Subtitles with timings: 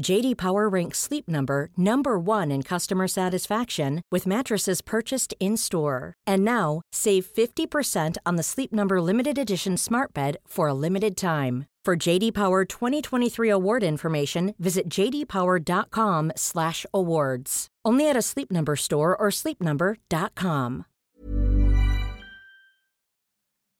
[0.00, 6.14] JD Power ranks Sleep Number number 1 in customer satisfaction with mattresses purchased in-store.
[6.26, 11.16] And now, save 50% on the Sleep Number limited edition Smart Bed for a limited
[11.16, 11.66] time.
[11.84, 17.66] For JD Power 2023 award information, visit jdpower.com/awards.
[17.84, 20.84] Only at a Sleep Number store or sleepnumber.com.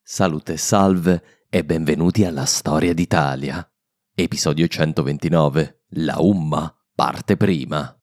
[0.02, 3.70] Salute, salve e benvenuti alla Storia d'Italia.
[4.14, 5.77] Episodio 129.
[5.92, 7.98] La Umma, parte prima.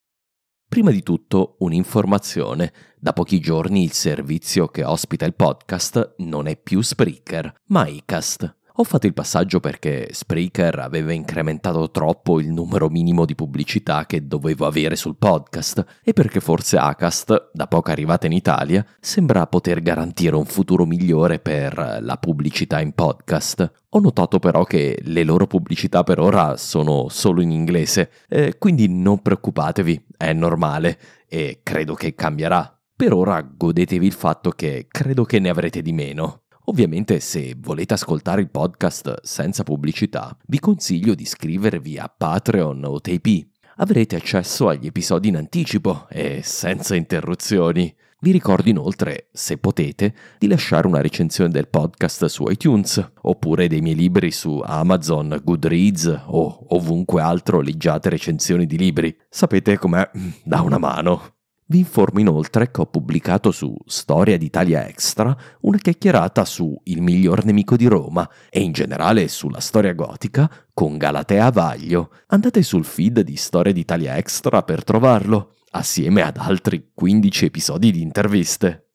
[0.67, 2.73] Prima di tutto un'informazione.
[2.97, 8.58] Da pochi giorni il servizio che ospita il podcast non è più Spreaker, ma iCast.
[8.78, 14.28] Ho fatto il passaggio perché Spreaker aveva incrementato troppo il numero minimo di pubblicità che
[14.28, 19.81] dovevo avere sul podcast e perché forse Acast, da poco arrivata in Italia, sembra poter
[19.81, 23.72] garantire un futuro migliore per la pubblicità in podcast.
[23.92, 28.90] Ho notato però che le loro pubblicità per ora sono solo in inglese, eh, quindi
[28.90, 32.78] non preoccupatevi, è normale e credo che cambierà.
[32.94, 36.44] Per ora godetevi il fatto che credo che ne avrete di meno.
[36.67, 42.99] Ovviamente se volete ascoltare il podcast senza pubblicità, vi consiglio di iscrivervi a Patreon o
[42.99, 43.49] Tape.
[43.77, 47.94] Avrete accesso agli episodi in anticipo e senza interruzioni.
[48.22, 53.81] Vi ricordo inoltre, se potete, di lasciare una recensione del podcast su iTunes, oppure dei
[53.81, 59.16] miei libri su Amazon, Goodreads o ovunque altro leggiate recensioni di libri.
[59.29, 60.09] Sapete com'è?
[60.44, 61.34] Da una mano.
[61.68, 67.44] Vi informo inoltre che ho pubblicato su Storia d'Italia Extra una chiacchierata su Il miglior
[67.44, 72.12] nemico di Roma e in generale sulla storia gotica con Galatea Vaglio.
[72.28, 78.03] Andate sul feed di Storia d'Italia Extra per trovarlo, assieme ad altri 15 episodi di
[78.03, 78.92] interviste.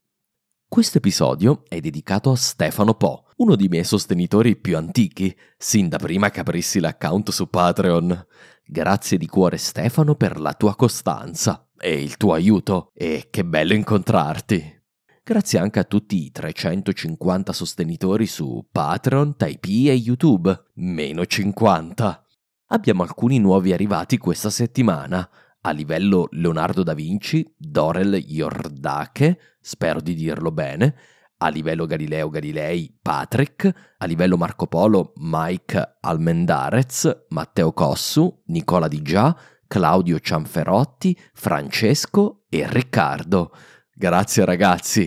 [0.69, 5.99] Questo episodio è dedicato a Stefano Po, uno dei miei sostenitori più antichi, sin da
[5.99, 8.27] prima che aprissi l'account su Patreon.
[8.65, 13.73] Grazie di cuore Stefano per la tua costanza e il tuo aiuto e che bello
[13.73, 14.79] incontrarti.
[15.23, 22.27] Grazie anche a tutti i 350 sostenitori su Patreon, Typee e YouTube, meno 50.
[22.73, 25.29] Abbiamo alcuni nuovi arrivati questa settimana.
[25.63, 30.97] A livello Leonardo da Vinci, Dorel Iordache, spero di dirlo bene,
[31.39, 39.03] a livello Galileo Galilei Patrick, a livello Marco Polo Mike Almendarez, Matteo Cossu, Nicola Di
[39.03, 39.37] Già,
[39.71, 43.53] Claudio Cianferotti, Francesco e Riccardo.
[43.95, 45.03] Grazie ragazzi.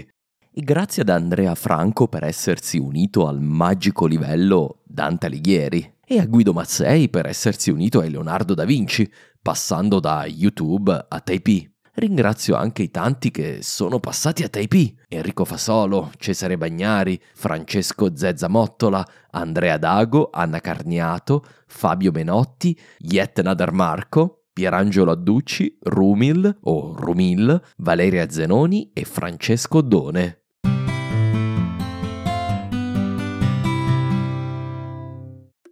[0.53, 6.25] E grazie ad Andrea Franco per essersi unito al magico livello Dante Alighieri e a
[6.25, 11.69] Guido Mazzei per essersi unito a Leonardo da Vinci, passando da YouTube a Taipei.
[11.95, 18.47] Ringrazio anche i tanti che sono passati a Taipei, Enrico Fasolo, Cesare Bagnari, Francesco Zezza
[18.47, 27.59] Mottola, Andrea Dago, Anna Carniato, Fabio Menotti, Yet Nadar Marco, Pierangelo Adducci, Rumil o Rumil,
[27.77, 30.41] Valeria Zenoni e Francesco Done.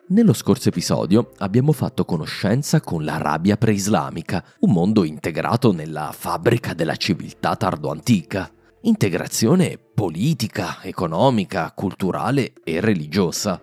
[0.07, 6.95] Nello scorso episodio abbiamo fatto conoscenza con l'Arabia preislamica, un mondo integrato nella fabbrica della
[6.95, 8.51] civiltà tardoantica.
[8.81, 13.61] Integrazione politica, economica, culturale e religiosa.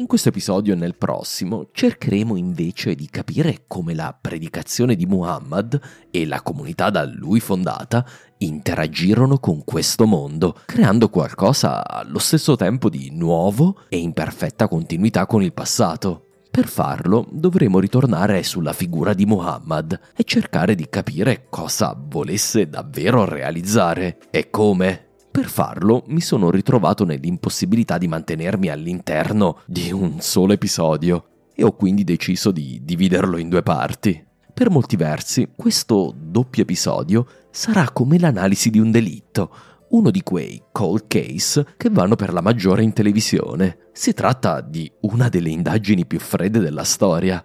[0.00, 5.78] In questo episodio e nel prossimo cercheremo invece di capire come la predicazione di Muhammad
[6.10, 8.06] e la comunità da lui fondata
[8.38, 15.26] interagirono con questo mondo, creando qualcosa allo stesso tempo di nuovo e in perfetta continuità
[15.26, 16.28] con il passato.
[16.50, 23.26] Per farlo dovremo ritornare sulla figura di Muhammad e cercare di capire cosa volesse davvero
[23.26, 25.09] realizzare e come.
[25.40, 31.72] Per farlo mi sono ritrovato nell'impossibilità di mantenermi all'interno di un solo episodio e ho
[31.72, 34.22] quindi deciso di dividerlo in due parti.
[34.52, 39.50] Per molti versi questo doppio episodio sarà come l'analisi di un delitto,
[39.92, 43.88] uno di quei cold case che vanno per la maggiore in televisione.
[43.94, 47.42] Si tratta di una delle indagini più fredde della storia.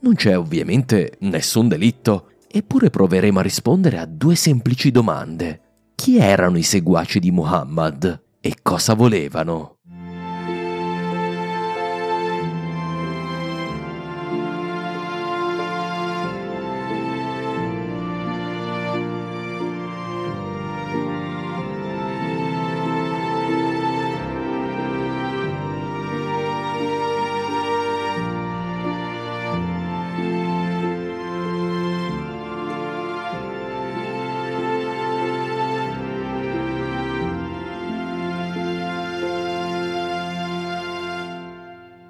[0.00, 5.60] Non c'è ovviamente nessun delitto, eppure proveremo a rispondere a due semplici domande.
[5.96, 9.75] Chi erano i seguaci di Muhammad e cosa volevano?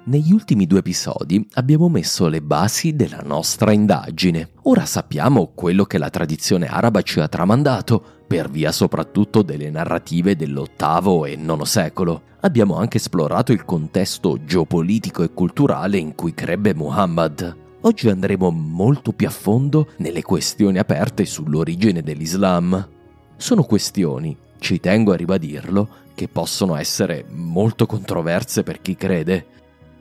[0.07, 4.51] Negli ultimi due episodi abbiamo messo le basi della nostra indagine.
[4.63, 10.37] Ora sappiamo quello che la tradizione araba ci ha tramandato, per via soprattutto delle narrative
[10.37, 12.21] dell'VIII e IX secolo.
[12.39, 17.57] Abbiamo anche esplorato il contesto geopolitico e culturale in cui crebbe Muhammad.
[17.81, 22.87] Oggi andremo molto più a fondo nelle questioni aperte sull'origine dell'Islam.
[23.35, 29.55] Sono questioni, ci tengo a ribadirlo, che possono essere molto controverse per chi crede,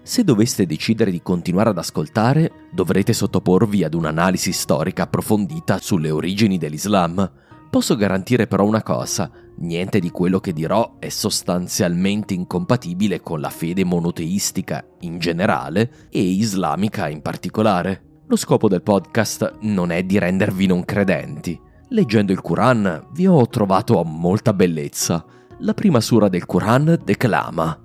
[0.07, 6.59] se doveste decidere di continuare ad ascoltare, dovrete sottoporvi ad un'analisi storica approfondita sulle origini
[6.59, 7.29] dell'Islam.
[7.69, 13.51] Posso garantire però una cosa, niente di quello che dirò è sostanzialmente incompatibile con la
[13.51, 18.21] fede monoteistica in generale e islamica in particolare.
[18.29, 21.61] Lo scopo del podcast non è di rendervi non credenti.
[21.89, 25.25] Leggendo il Quran vi ho trovato molta bellezza.
[25.59, 27.81] La prima sura del Quran declama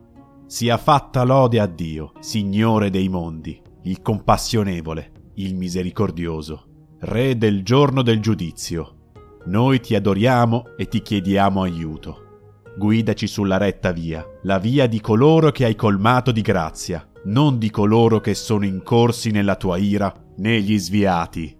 [0.51, 6.65] sia fatta lode a Dio, Signore dei mondi, il compassionevole, il misericordioso,
[6.99, 9.13] Re del giorno del giudizio.
[9.45, 12.63] Noi ti adoriamo e ti chiediamo aiuto.
[12.77, 17.69] Guidaci sulla retta via, la via di coloro che hai colmato di grazia, non di
[17.69, 21.57] coloro che sono incorsi nella tua ira, né gli sviati.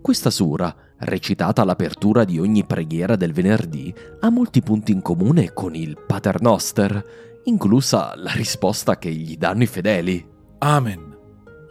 [0.00, 5.74] Questa sura, recitata all'apertura di ogni preghiera del venerdì, ha molti punti in comune con
[5.74, 10.24] il Paternoster, inclusa la risposta che gli danno i fedeli.
[10.58, 11.16] Amen.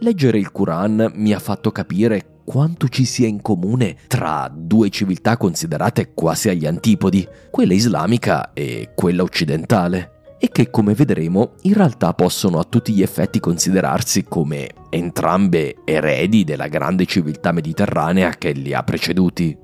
[0.00, 5.36] Leggere il Quran mi ha fatto capire quanto ci sia in comune tra due civiltà
[5.36, 12.14] considerate quasi agli antipodi, quella islamica e quella occidentale, e che come vedremo in realtà
[12.14, 18.74] possono a tutti gli effetti considerarsi come entrambe eredi della grande civiltà mediterranea che li
[18.74, 19.61] ha preceduti.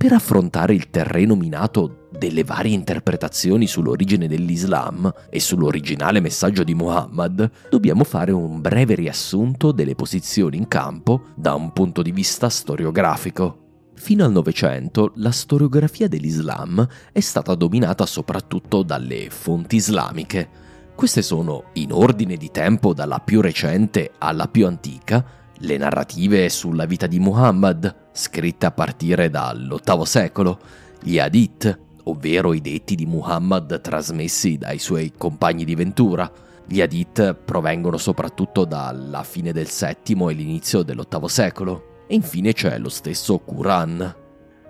[0.00, 7.50] Per affrontare il terreno minato delle varie interpretazioni sull'origine dell'Islam e sull'originale messaggio di Muhammad,
[7.68, 13.90] dobbiamo fare un breve riassunto delle posizioni in campo da un punto di vista storiografico.
[13.94, 20.48] Fino al Novecento la storiografia dell'Islam è stata dominata soprattutto dalle fonti islamiche.
[20.94, 26.86] Queste sono, in ordine di tempo dalla più recente alla più antica, le narrative sulla
[26.86, 30.58] vita di Muhammad, scritte a partire dall'VIII secolo,
[31.02, 36.30] gli Hadith, ovvero i detti di Muhammad trasmessi dai suoi compagni di ventura.
[36.66, 42.04] Gli Hadith provengono soprattutto dalla fine del VII e l'inizio dell'VIII secolo.
[42.06, 44.14] E infine c'è lo stesso Quran.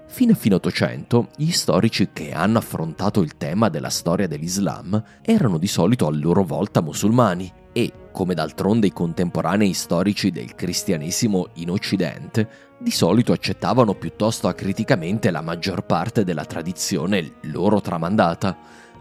[0.08, 5.56] Fino a fine Ottocento, gli storici che hanno affrontato il tema della storia dell'Islam erano
[5.56, 11.70] di solito a loro volta musulmani e, come d'altronde i contemporanei storici del cristianesimo in
[11.70, 18.56] Occidente, di solito accettavano piuttosto acriticamente la maggior parte della tradizione loro tramandata,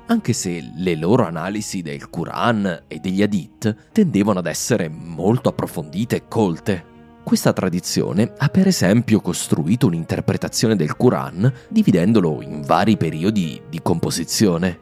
[0.07, 6.15] anche se le loro analisi del Quran e degli Hadith tendevano ad essere molto approfondite
[6.15, 6.85] e colte.
[7.23, 14.79] Questa tradizione ha per esempio costruito un'interpretazione del Quran dividendolo in vari periodi di composizione.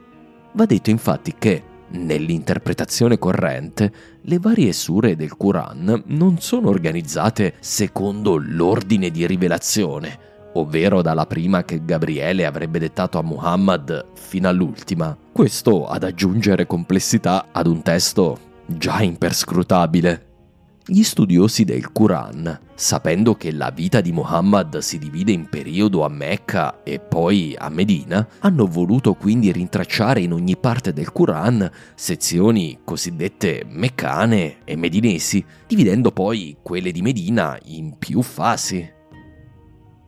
[0.53, 3.91] Va detto infatti che Nell'interpretazione corrente,
[4.21, 10.19] le varie sure del Quran non sono organizzate secondo l'ordine di rivelazione,
[10.53, 15.17] ovvero dalla prima che Gabriele avrebbe dettato a Muhammad fino all'ultima.
[15.31, 20.26] Questo ad aggiungere complessità ad un testo già imperscrutabile.
[20.89, 26.07] Gli studiosi del Quran, sapendo che la vita di Muhammad si divide in periodo a
[26.07, 32.79] Mecca e poi a Medina, hanno voluto quindi rintracciare in ogni parte del Quran sezioni
[32.85, 38.89] cosiddette meccane e medinesi, dividendo poi quelle di Medina in più fasi.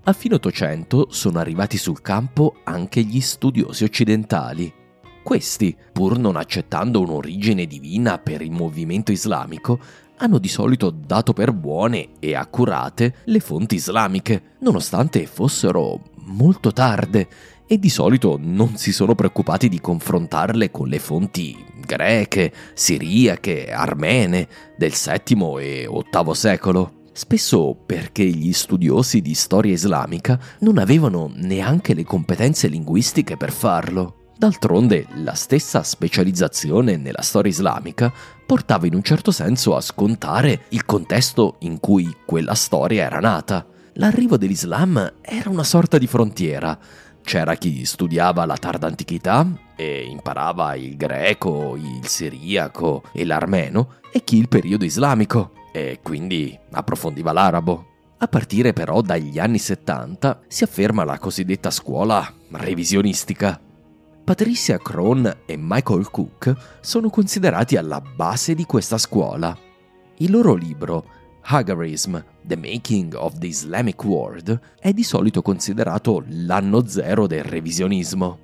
[0.06, 4.74] A fine Ottocento sono arrivati sul campo anche gli studiosi occidentali,
[5.30, 9.80] questi, pur non accettando un'origine divina per il movimento islamico,
[10.22, 17.28] hanno di solito dato per buone e accurate le fonti islamiche, nonostante fossero molto tarde
[17.66, 24.48] e di solito non si sono preoccupati di confrontarle con le fonti greche, siriache, armene
[24.78, 26.94] del VII e VIII secolo.
[27.14, 34.32] Spesso perché gli studiosi di storia islamica non avevano neanche le competenze linguistiche per farlo.
[34.38, 38.12] D'altronde, la stessa specializzazione nella storia islamica
[38.50, 43.64] portava in un certo senso a scontare il contesto in cui quella storia era nata.
[43.94, 46.76] L'arrivo dell'Islam era una sorta di frontiera,
[47.22, 54.24] c'era chi studiava la tarda antichità e imparava il greco, il siriaco e l'armeno e
[54.24, 57.86] chi il periodo islamico e quindi approfondiva l'arabo.
[58.18, 63.62] A partire però dagli anni 70 si afferma la cosiddetta scuola revisionistica.
[64.30, 69.58] Patricia Crone e Michael Cook sono considerati alla base di questa scuola.
[70.18, 71.04] Il loro libro
[71.42, 78.38] Hagarism, The Making of the Islamic World, è di solito considerato l'anno zero del revisionismo.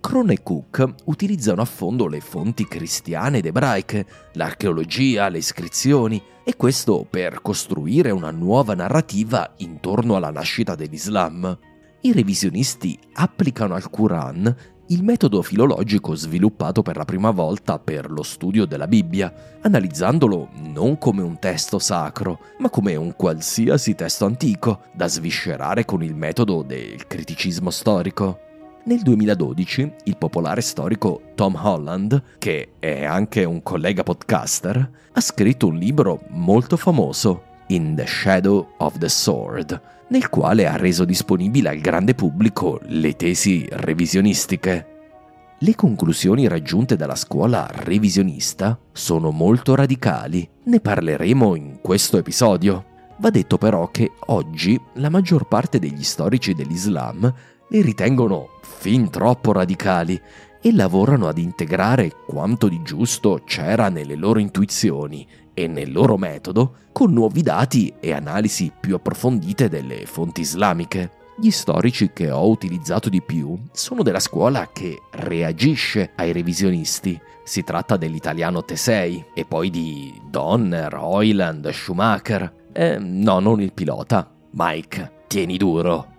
[0.00, 6.56] Crone e Cook utilizzano a fondo le fonti cristiane ed ebraiche, l'archeologia, le iscrizioni, e
[6.56, 11.58] questo per costruire una nuova narrativa intorno alla nascita dell'Islam.
[12.00, 14.54] I revisionisti applicano al Quran
[14.88, 20.96] il metodo filologico sviluppato per la prima volta per lo studio della Bibbia, analizzandolo non
[20.98, 26.62] come un testo sacro, ma come un qualsiasi testo antico, da sviscerare con il metodo
[26.62, 28.38] del criticismo storico.
[28.84, 35.66] Nel 2012 il popolare storico Tom Holland, che è anche un collega podcaster, ha scritto
[35.66, 41.68] un libro molto famoso, In the Shadow of the Sword, nel quale ha reso disponibile
[41.68, 44.86] al grande pubblico le tesi revisionistiche.
[45.58, 52.84] Le conclusioni raggiunte dalla scuola revisionista sono molto radicali, ne parleremo in questo episodio.
[53.16, 57.34] Va detto però che oggi la maggior parte degli storici dell'Islam
[57.68, 60.20] le ritengono fin troppo radicali
[60.62, 65.26] e lavorano ad integrare quanto di giusto c'era nelle loro intuizioni
[65.58, 71.10] e nel loro metodo con nuovi dati e analisi più approfondite delle fonti islamiche.
[71.38, 77.18] Gli storici che ho utilizzato di più sono della scuola che reagisce ai revisionisti.
[77.42, 82.68] Si tratta dell'italiano Tesei e poi di Donner, Hoyland, Schumacher.
[82.72, 84.30] Eh, no, non il pilota.
[84.50, 86.12] Mike, tieni duro.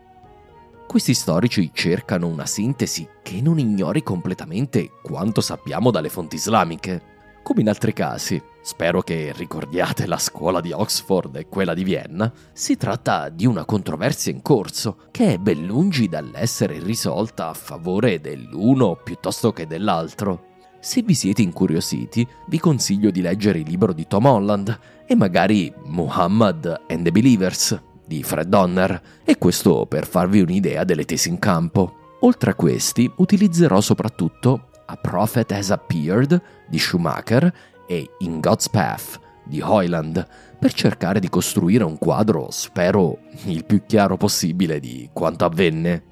[0.88, 7.15] Questi storici cercano una sintesi che non ignori completamente quanto sappiamo dalle fonti islamiche.
[7.44, 12.30] Come in altri casi, spero che ricordiate la scuola di Oxford e quella di Vienna,
[12.52, 18.20] si tratta di una controversia in corso che è ben lungi dall'essere risolta a favore
[18.20, 20.56] dell'uno piuttosto che dell'altro.
[20.82, 25.74] Se vi siete incuriositi, vi consiglio di leggere il libro di Tom Holland e magari
[25.86, 31.40] Muhammad and the Believers di Fred Donner, e questo per farvi un'idea delle tesi in
[31.40, 32.18] campo.
[32.20, 37.54] Oltre a questi, utilizzerò soprattutto a Prophet Has Appeared di Schumacher
[37.88, 40.27] e In God's Path di Hoyland
[40.60, 46.03] per cercare di costruire un quadro, spero, il più chiaro possibile di quanto avvenne.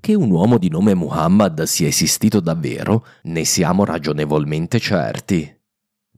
[0.00, 5.58] Che un uomo di nome Muhammad sia esistito davvero, ne siamo ragionevolmente certi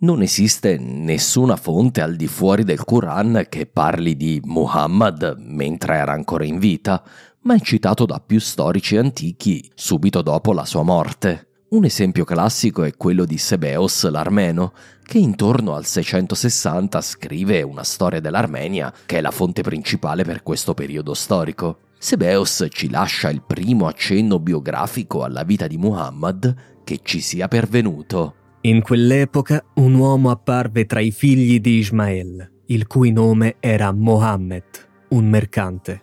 [0.02, 6.12] non esiste nessuna fonte al di fuori del Quran che parli di Muhammad mentre era
[6.12, 7.02] ancora in vita,
[7.42, 11.46] ma è citato da più storici antichi subito dopo la sua morte.
[11.70, 14.72] Un esempio classico è quello di Sebeos l'armeno,
[15.04, 20.74] che intorno al 660 scrive una storia dell'Armenia che è la fonte principale per questo
[20.74, 21.78] periodo storico.
[21.96, 28.34] Sebeos ci lascia il primo accenno biografico alla vita di Muhammad che ci sia pervenuto.
[28.64, 34.62] In quell'epoca un uomo apparve tra i figli di Ismael, il cui nome era Mohammed,
[35.08, 36.00] un mercante.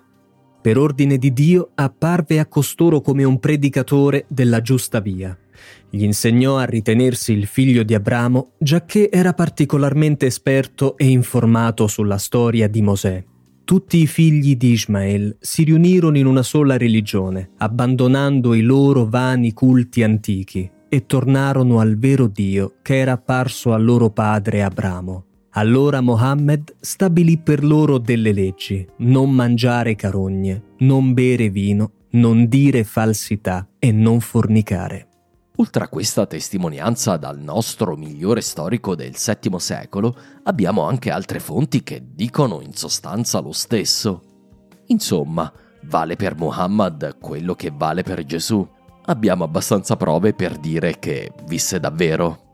[0.61, 5.37] Per ordine di Dio apparve a costoro come un predicatore della giusta via.
[5.89, 12.17] Gli insegnò a ritenersi il figlio di Abramo, giacché era particolarmente esperto e informato sulla
[12.17, 13.23] storia di Mosè.
[13.63, 19.53] Tutti i figli di Ismael si riunirono in una sola religione, abbandonando i loro vani
[19.53, 25.25] culti antichi e tornarono al vero Dio che era apparso al loro padre Abramo.
[25.51, 32.83] Allora Mohammed stabilì per loro delle leggi, non mangiare carogne, non bere vino, non dire
[32.83, 35.07] falsità e non fornicare.
[35.57, 41.83] Oltre a questa testimonianza dal nostro migliore storico del VII secolo, abbiamo anche altre fonti
[41.83, 44.23] che dicono in sostanza lo stesso.
[44.87, 48.65] Insomma, vale per Muhammad quello che vale per Gesù
[49.09, 52.47] abbiamo abbastanza prove per dire che visse davvero.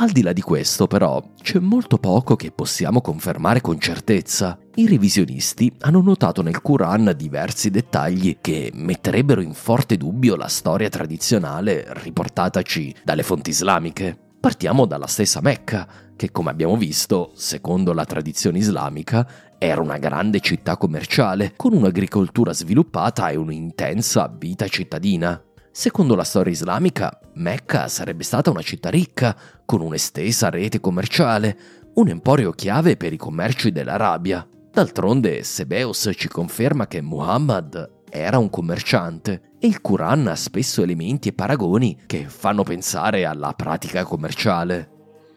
[0.00, 4.56] Al di là di questo, però, c'è molto poco che possiamo confermare con certezza.
[4.74, 10.88] I revisionisti hanno notato nel Quran diversi dettagli che metterebbero in forte dubbio la storia
[10.88, 14.16] tradizionale riportataci dalle fonti islamiche.
[14.38, 19.26] Partiamo dalla stessa Mecca, che come abbiamo visto, secondo la tradizione islamica,
[19.58, 25.42] era una grande città commerciale, con un'agricoltura sviluppata e un'intensa vita cittadina.
[25.70, 31.58] Secondo la storia islamica, Mecca sarebbe stata una città ricca, con un'estesa rete commerciale,
[31.94, 34.46] un emporio chiave per i commerci dell'Arabia.
[34.72, 41.28] D'altronde, Sebeos ci conferma che Muhammad era un commerciante e il Quran ha spesso elementi
[41.28, 44.90] e paragoni che fanno pensare alla pratica commerciale.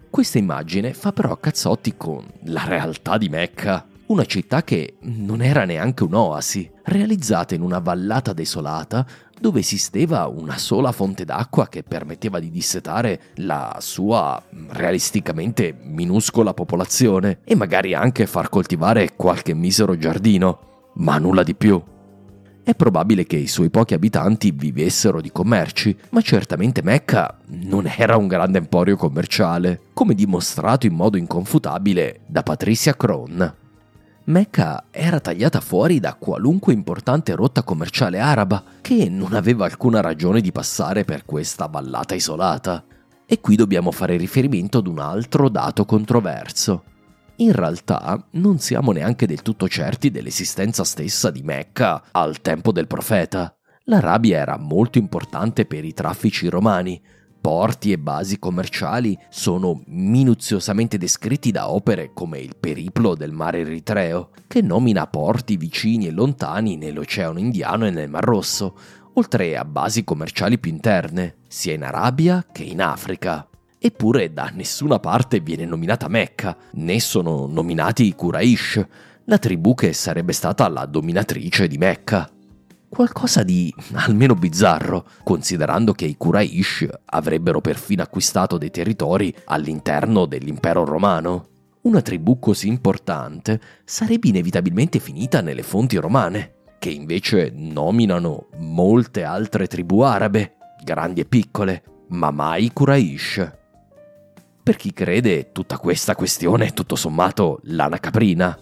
[0.09, 5.63] Questa immagine fa però cazzotti con la realtà di Mecca, una città che non era
[5.63, 9.05] neanche un'oasi, realizzata in una vallata desolata
[9.39, 14.41] dove esisteva una sola fonte d'acqua che permetteva di dissetare la sua
[14.71, 21.81] realisticamente minuscola popolazione e magari anche far coltivare qualche misero giardino, ma nulla di più.
[22.63, 28.17] È probabile che i suoi pochi abitanti vivessero di commerci, ma certamente Mecca non era
[28.17, 33.59] un grande emporio commerciale, come dimostrato in modo inconfutabile da Patricia Cron.
[34.25, 40.41] Mecca era tagliata fuori da qualunque importante rotta commerciale araba che non aveva alcuna ragione
[40.41, 42.83] di passare per questa vallata isolata.
[43.25, 46.83] E qui dobbiamo fare riferimento ad un altro dato controverso.
[47.37, 52.85] In realtà non siamo neanche del tutto certi dell'esistenza stessa di Mecca al tempo del
[52.85, 53.55] profeta.
[53.85, 57.01] L'Arabia era molto importante per i traffici romani,
[57.41, 64.29] Porti e basi commerciali sono minuziosamente descritti da opere come il Periplo del mare Eritreo,
[64.45, 68.77] che nomina porti vicini e lontani nell'Oceano Indiano e nel Mar Rosso,
[69.13, 73.49] oltre a basi commerciali più interne, sia in Arabia che in Africa.
[73.79, 78.85] Eppure da nessuna parte viene nominata Mecca, né sono nominati i Quraysh,
[79.25, 82.29] la tribù che sarebbe stata la dominatrice di Mecca
[82.91, 90.83] qualcosa di almeno bizzarro, considerando che i Quraysh avrebbero perfino acquistato dei territori all'interno dell'impero
[90.83, 91.47] romano.
[91.83, 99.67] Una tribù così importante sarebbe inevitabilmente finita nelle fonti romane, che invece nominano molte altre
[99.67, 103.51] tribù arabe, grandi e piccole, ma mai Quraysh.
[104.61, 108.55] Per chi crede tutta questa questione è tutto sommato lana caprina.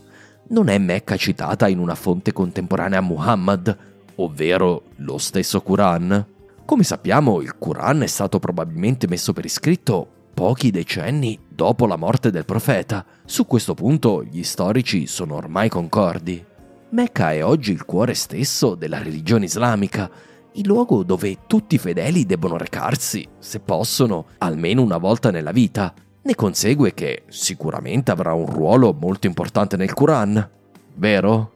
[0.49, 3.88] Non è Mecca citata in una fonte contemporanea a Muhammad,
[4.23, 6.25] ovvero lo stesso Quran?
[6.65, 12.31] Come sappiamo, il Quran è stato probabilmente messo per iscritto pochi decenni dopo la morte
[12.31, 13.05] del profeta.
[13.25, 16.45] Su questo punto gli storici sono ormai concordi.
[16.91, 20.09] Mecca è oggi il cuore stesso della religione islamica,
[20.53, 25.93] il luogo dove tutti i fedeli debbono recarsi, se possono, almeno una volta nella vita.
[26.21, 30.49] Ne consegue che sicuramente avrà un ruolo molto importante nel Quran,
[30.95, 31.51] vero?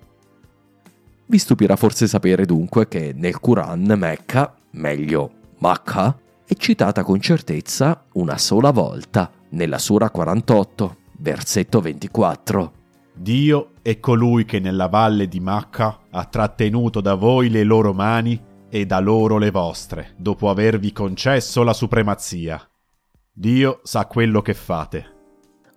[1.26, 8.06] Vi stupirà forse sapere dunque che nel Quran Mecca, meglio Makkah, è citata con certezza
[8.14, 12.74] una sola volta, nella Sura 48, versetto 24.
[13.16, 18.40] Dio è colui che nella valle di Macca ha trattenuto da voi le loro mani
[18.70, 22.60] e da loro le vostre, dopo avervi concesso la supremazia.
[23.32, 25.12] Dio sa quello che fate.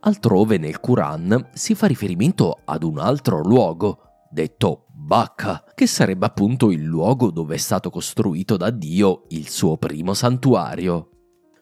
[0.00, 6.72] Altrove nel Quran si fa riferimento ad un altro luogo, detto Bacca, che sarebbe appunto
[6.72, 11.10] il luogo dove è stato costruito da Dio il suo primo santuario.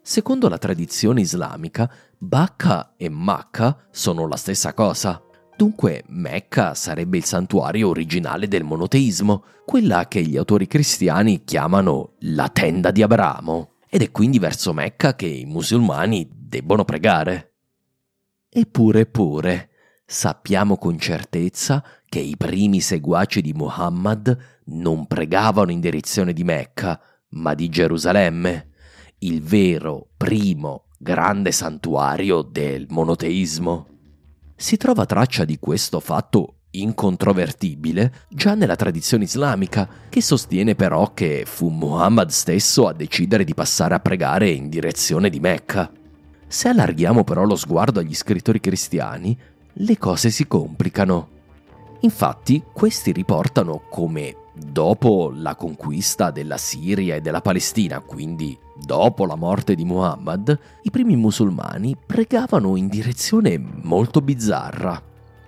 [0.00, 5.22] Secondo la tradizione islamica, Bacca e Macca sono la stessa cosa.
[5.58, 12.48] Dunque Mecca sarebbe il santuario originale del monoteismo, quella che gli autori cristiani chiamano la
[12.48, 17.56] tenda di Abramo, ed è quindi verso Mecca che i musulmani debbono pregare.
[18.48, 19.68] Eppure pure,
[20.06, 24.36] sappiamo con certezza che i primi seguaci di Muhammad
[24.66, 28.68] non pregavano in direzione di Mecca, ma di Gerusalemme,
[29.18, 33.88] il vero primo grande santuario del monoteismo.
[34.56, 41.44] Si trova traccia di questo fatto incontrovertibile già nella tradizione islamica, che sostiene però che
[41.46, 45.90] fu Muhammad stesso a decidere di passare a pregare in direzione di Mecca.
[46.46, 49.36] Se allarghiamo però lo sguardo agli scrittori cristiani,
[49.74, 51.28] le cose si complicano.
[52.00, 59.34] Infatti, questi riportano come dopo la conquista della Siria e della Palestina, quindi dopo la
[59.34, 65.02] morte di Muhammad, i primi musulmani pregavano in direzione molto bizzarra.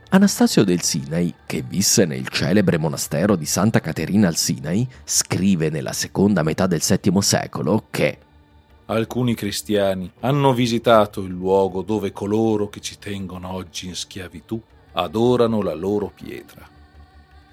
[0.08, 5.92] Anastasio del Sinai, che visse nel celebre monastero di Santa Caterina al Sinai, scrive nella
[5.92, 8.18] seconda metà del VII secolo che
[8.86, 14.60] alcuni cristiani hanno visitato il luogo dove coloro che ci tengono oggi in schiavitù
[14.92, 16.74] adorano la loro pietra.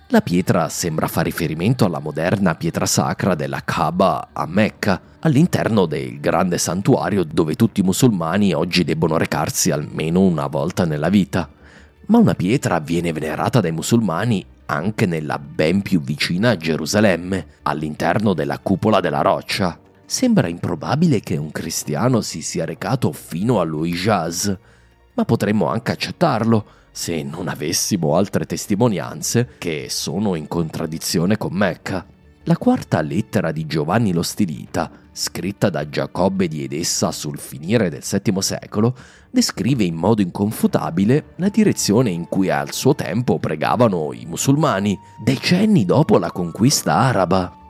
[0.08, 6.20] La pietra sembra fare riferimento alla moderna pietra sacra della Kaaba a Mecca, all'interno del
[6.20, 11.50] grande santuario dove tutti i musulmani oggi debbono recarsi almeno una volta nella vita.
[12.08, 18.60] Ma una pietra viene venerata dai musulmani anche nella ben più vicina Gerusalemme, all'interno della
[18.60, 19.80] cupola della roccia.
[20.06, 24.58] Sembra improbabile che un cristiano si sia recato fino allo Hijaz,
[25.16, 32.06] ma potremmo anche accettarlo se non avessimo altre testimonianze che sono in contraddizione con Mecca.
[32.44, 38.04] La quarta lettera di Giovanni lo Stilita, scritta da Giacobbe di Edessa sul finire del
[38.04, 38.96] VII secolo,
[39.32, 45.86] descrive in modo inconfutabile la direzione in cui al suo tempo pregavano i musulmani, decenni
[45.86, 47.63] dopo la conquista araba.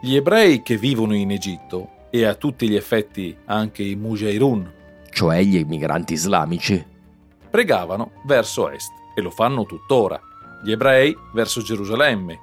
[0.00, 4.72] Gli ebrei che vivono in Egitto, e a tutti gli effetti anche i Mujairun,
[5.10, 6.84] cioè gli immigranti islamici,
[7.50, 10.20] pregavano verso est e lo fanno tuttora.
[10.62, 12.38] Gli ebrei verso Gerusalemme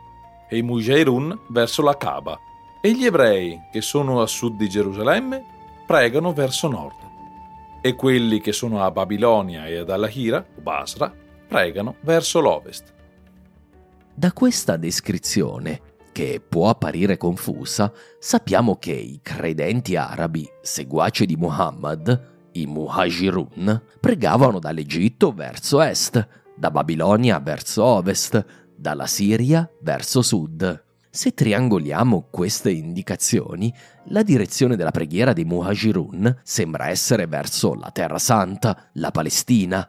[0.50, 2.38] e i Mujairun verso la Kaaba.
[2.82, 5.44] E gli ebrei che sono a sud di Gerusalemme
[5.88, 6.98] pregano verso nord.
[7.82, 11.12] E quelli che sono a Babilonia e ad Alahira, o Basra,
[11.48, 12.94] pregano verso l'ovest.
[14.14, 15.82] Da questa descrizione,
[16.16, 24.60] che può apparire confusa, sappiamo che i credenti arabi, seguaci di Muhammad, i Muhajirun, pregavano
[24.60, 26.26] dall'Egitto verso est,
[26.56, 28.46] da Babilonia verso ovest,
[28.78, 30.86] dalla Siria verso sud.
[31.10, 33.74] Se triangoliamo queste indicazioni,
[34.06, 39.86] la direzione della preghiera dei Muhajirun sembra essere verso la Terra Santa, la Palestina,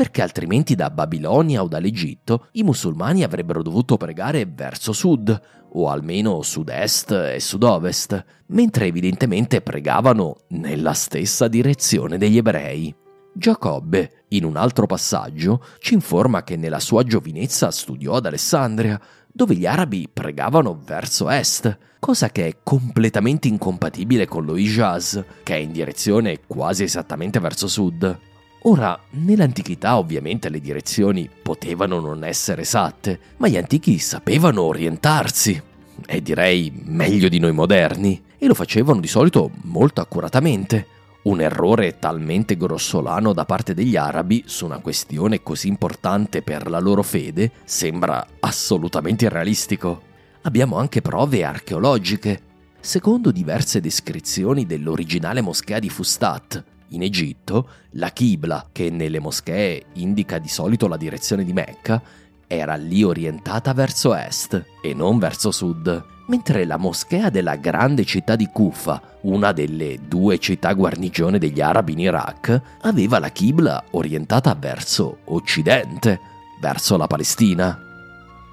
[0.00, 5.38] perché altrimenti da Babilonia o dall'Egitto i musulmani avrebbero dovuto pregare verso sud,
[5.72, 12.94] o almeno sud-est e sud-ovest, mentre evidentemente pregavano nella stessa direzione degli ebrei.
[13.34, 18.98] Giacobbe, in un altro passaggio, ci informa che nella sua giovinezza studiò ad Alessandria,
[19.30, 25.56] dove gli arabi pregavano verso est, cosa che è completamente incompatibile con lo Hijaz, che
[25.56, 28.28] è in direzione quasi esattamente verso sud.
[28.64, 35.60] Ora, nell'antichità ovviamente le direzioni potevano non essere esatte, ma gli antichi sapevano orientarsi,
[36.06, 40.86] e direi meglio di noi moderni, e lo facevano di solito molto accuratamente.
[41.22, 46.80] Un errore talmente grossolano da parte degli arabi su una questione così importante per la
[46.80, 50.02] loro fede sembra assolutamente irrealistico.
[50.42, 52.42] Abbiamo anche prove archeologiche.
[52.80, 60.38] Secondo diverse descrizioni dell'originale moschea di Fustat, in Egitto, la Qibla, che nelle moschee indica
[60.38, 62.02] di solito la direzione di Mecca,
[62.46, 68.36] era lì orientata verso est e non verso sud, mentre la moschea della grande città
[68.36, 74.54] di Kufa, una delle due città guarnigione degli arabi in Iraq, aveva la Qibla orientata
[74.54, 76.20] verso occidente,
[76.60, 77.78] verso la Palestina.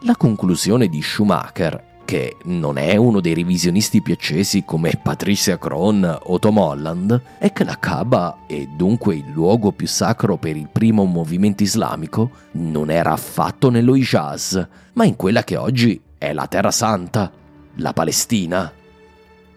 [0.02, 6.20] La conclusione di Schumacher che non è uno dei revisionisti più accesi come Patricia Cron
[6.24, 10.70] o Tom Holland, è che la Kaaba, e dunque il luogo più sacro per il
[10.72, 16.48] primo movimento islamico, non era affatto nello Hijaz, ma in quella che oggi è la
[16.48, 17.30] Terra Santa,
[17.76, 18.72] la Palestina.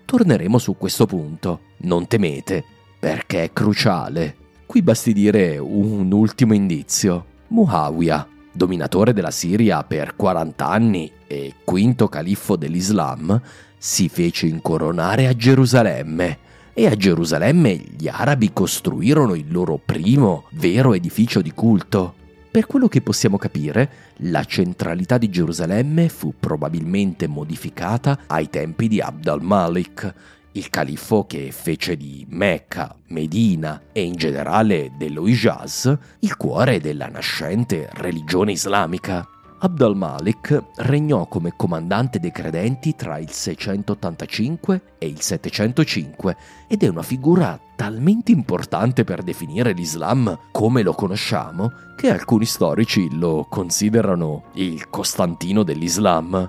[0.05, 2.65] Torneremo su questo punto, non temete,
[2.99, 4.35] perché è cruciale.
[4.67, 7.27] Qui basti dire un ultimo indizio.
[7.47, 8.27] Muawiyah,
[8.61, 13.41] dominatore della Siria per 40 anni e quinto califfo dell'Islam,
[13.79, 16.39] si fece incoronare a Gerusalemme
[16.75, 22.17] e a Gerusalemme gli arabi costruirono il loro primo vero edificio di culto.
[22.51, 23.91] Per quello che possiamo capire,
[24.25, 30.15] la centralità di Gerusalemme fu probabilmente modificata ai tempi di Abd al-Malik,
[30.53, 37.09] il califfo che fece di Mecca, Medina e in generale dello Hijaz il cuore della
[37.09, 39.27] nascente religione islamica.
[39.63, 46.37] Abd al-Malik regnò come comandante dei credenti tra il 685 e il 705
[46.67, 53.15] ed è una figura talmente importante per definire l'Islam come lo conosciamo che alcuni storici
[53.15, 56.49] lo considerano il Costantino dell'Islam.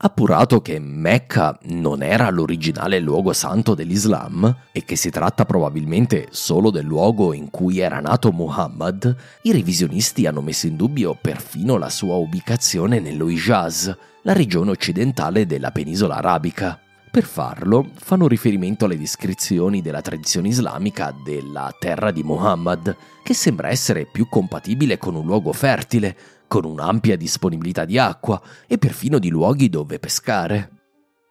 [0.00, 6.70] Appurato che Mecca non era l'originale luogo santo dell'Islam e che si tratta probabilmente solo
[6.70, 11.90] del luogo in cui era nato Muhammad, i revisionisti hanno messo in dubbio perfino la
[11.90, 16.78] sua ubicazione nello Hijaz, la regione occidentale della penisola arabica.
[17.10, 23.70] Per farlo fanno riferimento alle descrizioni della tradizione islamica della terra di Muhammad, che sembra
[23.70, 26.16] essere più compatibile con un luogo fertile,
[26.48, 30.70] con un'ampia disponibilità di acqua e perfino di luoghi dove pescare.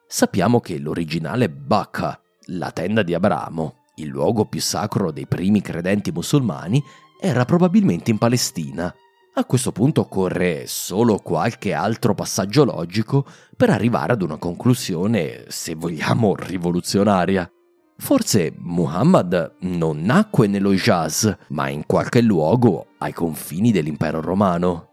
[0.08, 2.18] Sappiamo che l'originale Bacca,
[2.52, 6.82] la tenda di Abramo, il luogo più sacro dei primi credenti musulmani,
[7.20, 8.94] era probabilmente in Palestina.
[9.34, 13.26] A questo punto occorre solo qualche altro passaggio logico
[13.56, 17.50] per arrivare ad una conclusione, se vogliamo, rivoluzionaria.
[17.98, 24.90] Forse Muhammad non nacque nello Hijaz, ma in qualche luogo ai confini dell'impero romano.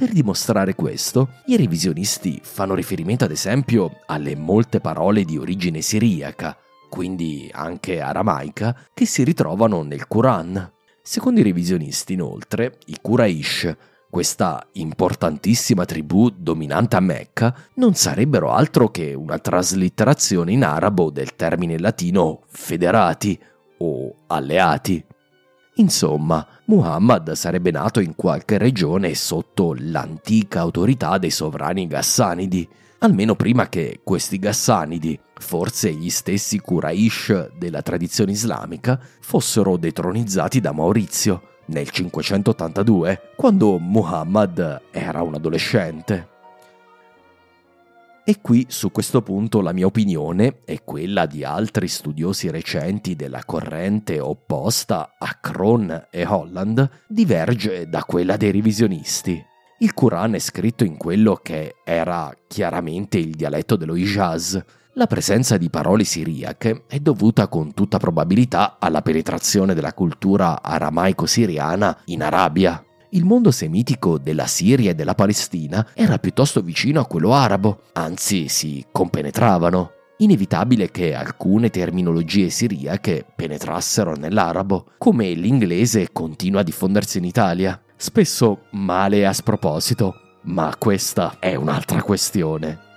[0.00, 6.56] Per dimostrare questo, i revisionisti fanno riferimento ad esempio alle molte parole di origine siriaca,
[6.88, 10.72] quindi anche aramaica, che si ritrovano nel Quran.
[11.02, 13.76] Secondo i revisionisti, inoltre, i Quraysh,
[14.08, 21.36] questa importantissima tribù dominante a Mecca, non sarebbero altro che una traslitterazione in arabo del
[21.36, 23.38] termine latino federati
[23.76, 25.04] o alleati.
[25.80, 33.70] Insomma, Muhammad sarebbe nato in qualche regione sotto l'antica autorità dei sovrani Ghassanidi, almeno prima
[33.70, 41.88] che questi Ghassanidi, forse gli stessi Quraysh della tradizione islamica, fossero detronizzati da Maurizio nel
[41.88, 46.39] 582, quando Muhammad era un adolescente.
[48.30, 53.42] E qui su questo punto la mia opinione e quella di altri studiosi recenti della
[53.44, 59.44] corrente opposta a Kron e Holland diverge da quella dei revisionisti.
[59.80, 64.62] Il Quran è scritto in quello che era chiaramente il dialetto dello Hijaz.
[64.92, 72.02] La presenza di parole siriache è dovuta con tutta probabilità alla penetrazione della cultura aramaico-siriana
[72.04, 77.32] in Arabia, il mondo semitico della Siria e della Palestina era piuttosto vicino a quello
[77.32, 79.92] arabo, anzi si compenetravano.
[80.18, 88.66] Inevitabile che alcune terminologie siriache penetrassero nell'arabo, come l'inglese continua a diffondersi in Italia, spesso
[88.72, 92.89] male a sproposito, ma questa è un'altra questione.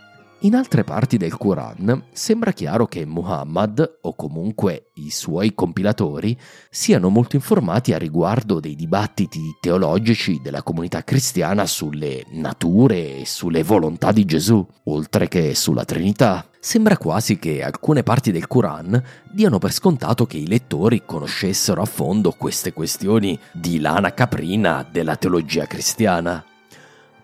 [0.44, 6.38] In altre parti del Quran sembra chiaro che Muhammad, o comunque i suoi compilatori,
[6.70, 13.64] siano molto informati a riguardo dei dibattiti teologici della comunità cristiana sulle nature e sulle
[13.64, 16.46] volontà di Gesù, oltre che sulla Trinità.
[16.60, 19.02] Sembra quasi che alcune parti del Quran
[19.32, 25.16] diano per scontato che i lettori conoscessero a fondo queste questioni di lana caprina della
[25.16, 26.44] teologia cristiana.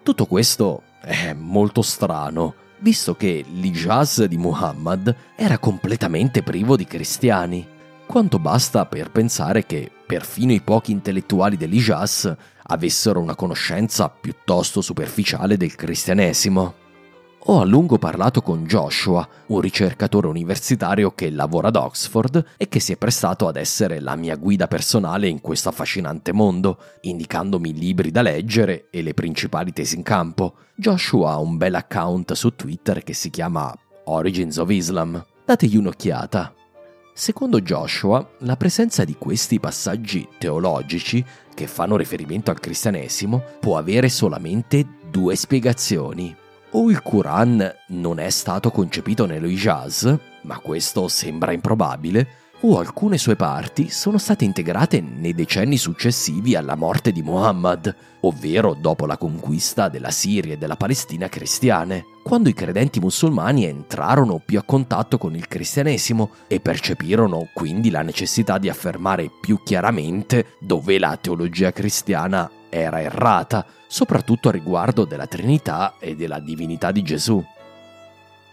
[0.03, 7.67] Tutto questo è molto strano visto che l'Ijaz di Muhammad era completamente privo di cristiani.
[8.05, 15.57] Quanto basta per pensare che perfino i pochi intellettuali dell'Ijaz avessero una conoscenza piuttosto superficiale
[15.57, 16.78] del cristianesimo.
[17.43, 22.81] Ho a lungo parlato con Joshua, un ricercatore universitario che lavora ad Oxford e che
[22.81, 28.11] si è prestato ad essere la mia guida personale in questo affascinante mondo, indicandomi libri
[28.11, 30.55] da leggere e le principali tesi in campo.
[30.75, 33.73] Joshua ha un bel account su Twitter che si chiama
[34.05, 35.25] Origins of Islam.
[35.45, 36.53] Dategli un'occhiata.
[37.13, 44.09] Secondo Joshua, la presenza di questi passaggi teologici che fanno riferimento al cristianesimo può avere
[44.09, 46.38] solamente due spiegazioni
[46.71, 52.27] o il Quran non è stato concepito nello Hijaz, ma questo sembra improbabile,
[52.61, 58.73] o alcune sue parti sono state integrate nei decenni successivi alla morte di Muhammad, ovvero
[58.73, 64.59] dopo la conquista della Siria e della Palestina cristiane, quando i credenti musulmani entrarono più
[64.59, 70.99] a contatto con il cristianesimo e percepirono quindi la necessità di affermare più chiaramente dove
[70.99, 77.43] la teologia cristiana era errata, soprattutto a riguardo della Trinità e della divinità di Gesù.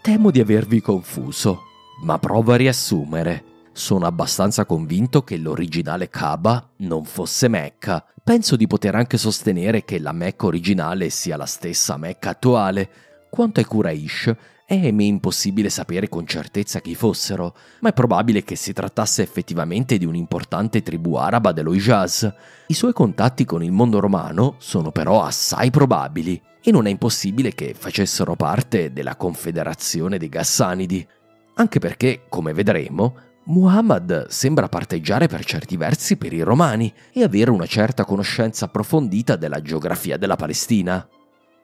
[0.01, 1.63] Temo di avervi confuso,
[2.03, 3.45] ma provo a riassumere.
[3.77, 8.03] sono abbastanza convinto che l'originale Kaaba non fosse Mecca.
[8.25, 12.89] Penso di poter anche sostenere che la Mecca originale sia la stessa Mecca attuale.
[13.29, 14.35] Quanto ai Quraysh,
[14.67, 19.97] è me impossibile sapere con certezza chi fossero, ma è probabile che si trattasse effettivamente
[19.97, 22.35] di un'importante tribù araba dello Hijaz.
[22.67, 27.55] I suoi contatti con il mondo romano sono però assai probabili e non è impossibile
[27.55, 31.07] che facessero parte della confederazione dei Gassanidi,
[31.55, 37.53] anche perché, come vedremo, Muhammad sembra parteggiare per certi versi per i romani e avere
[37.53, 41.09] una certa conoscenza approfondita della geografia della Palestina.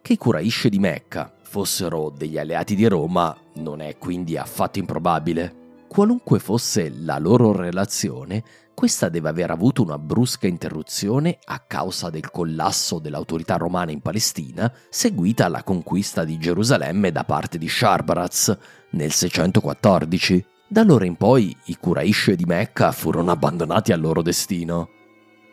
[0.02, 5.84] Che i Quraysh di Mecca fossero degli alleati di Roma non è quindi affatto improbabile.
[5.86, 8.42] Qualunque fosse la loro relazione,
[8.74, 14.72] questa deve aver avuto una brusca interruzione a causa del collasso dell'autorità romana in Palestina,
[14.88, 18.56] seguita alla conquista di Gerusalemme da parte di Sharbaraz
[18.90, 20.44] nel 614.
[20.66, 24.88] Da allora in poi i Quraysh di Mecca furono abbandonati al loro destino.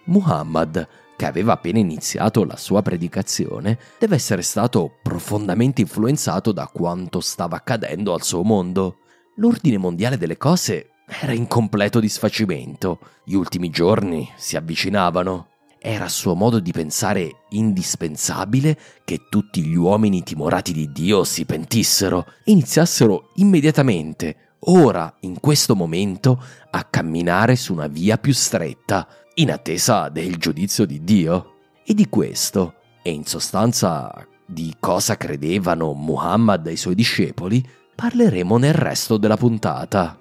[0.05, 0.87] Muhammad
[1.19, 7.57] che aveva appena iniziato la sua predicazione, deve essere stato profondamente influenzato da quanto stava
[7.57, 8.99] accadendo al suo mondo.
[9.35, 15.47] L'ordine mondiale delle cose era in completo disfacimento, gli ultimi giorni si avvicinavano.
[15.77, 21.43] Era a suo modo di pensare indispensabile che tutti gli uomini timorati di Dio si
[21.43, 29.05] pentissero e iniziassero immediatamente, ora, in questo momento, a camminare su una via più stretta,
[29.39, 31.53] in attesa del giudizio di Dio.
[31.85, 34.13] E di questo, e in sostanza
[34.45, 40.17] di cosa credevano Muhammad e i suoi discepoli, parleremo nel resto della puntata.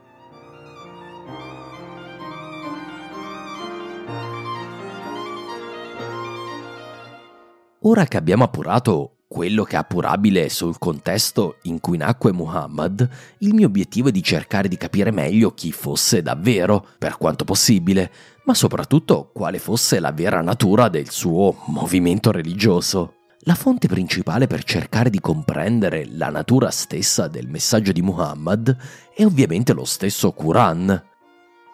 [7.82, 13.52] Ora che abbiamo appurato quello che è appurabile sul contesto in cui nacque Muhammad, il
[13.52, 18.10] mio obiettivo è di cercare di capire meglio chi fosse davvero, per quanto possibile,
[18.48, 23.16] ma soprattutto quale fosse la vera natura del suo movimento religioso.
[23.40, 28.74] La fonte principale per cercare di comprendere la natura stessa del messaggio di Muhammad
[29.14, 31.07] è ovviamente lo stesso Quran,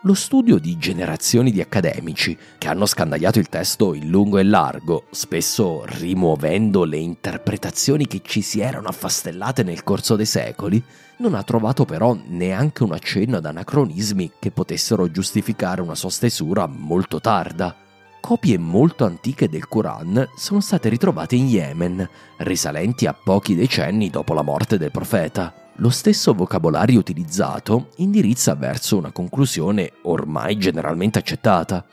[0.07, 5.05] lo studio di generazioni di accademici che hanno scandagliato il testo in lungo e largo,
[5.11, 10.83] spesso rimuovendo le interpretazioni che ci si erano affastellate nel corso dei secoli,
[11.19, 16.67] non ha trovato però neanche un accenno ad anacronismi che potessero giustificare una sua stesura
[16.67, 17.75] molto tarda.
[18.21, 22.07] Copie molto antiche del Quran sono state ritrovate in Yemen,
[22.39, 25.64] risalenti a pochi decenni dopo la morte del profeta.
[25.79, 31.85] Lo stesso vocabolario utilizzato indirizza verso una conclusione ormai generalmente accettata.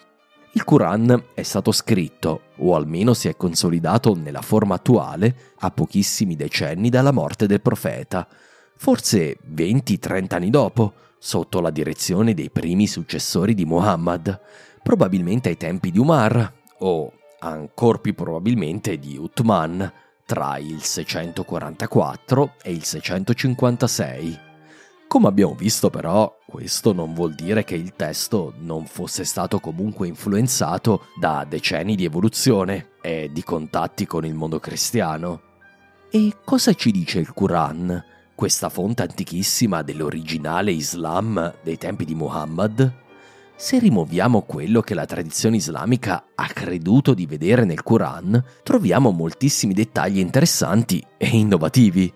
[0.51, 6.35] Il Quran è stato scritto, o almeno si è consolidato nella forma attuale, a pochissimi
[6.35, 8.27] decenni dalla morte del profeta,
[8.75, 14.39] forse 20-30 anni dopo, sotto la direzione dei primi successori di Muhammad,
[14.83, 19.91] probabilmente ai tempi di Umar, o ancor più probabilmente di Uthman,
[20.31, 24.39] tra il 644 e il 656.
[25.05, 30.07] Come abbiamo visto però, questo non vuol dire che il testo non fosse stato comunque
[30.07, 35.41] influenzato da decenni di evoluzione e di contatti con il mondo cristiano.
[36.09, 38.01] E cosa ci dice il Quran,
[38.33, 42.99] questa fonte antichissima dell'originale Islam dei tempi di Muhammad?
[43.61, 49.75] Se rimuoviamo quello che la tradizione islamica ha creduto di vedere nel Quran, troviamo moltissimi
[49.75, 52.11] dettagli interessanti e innovativi.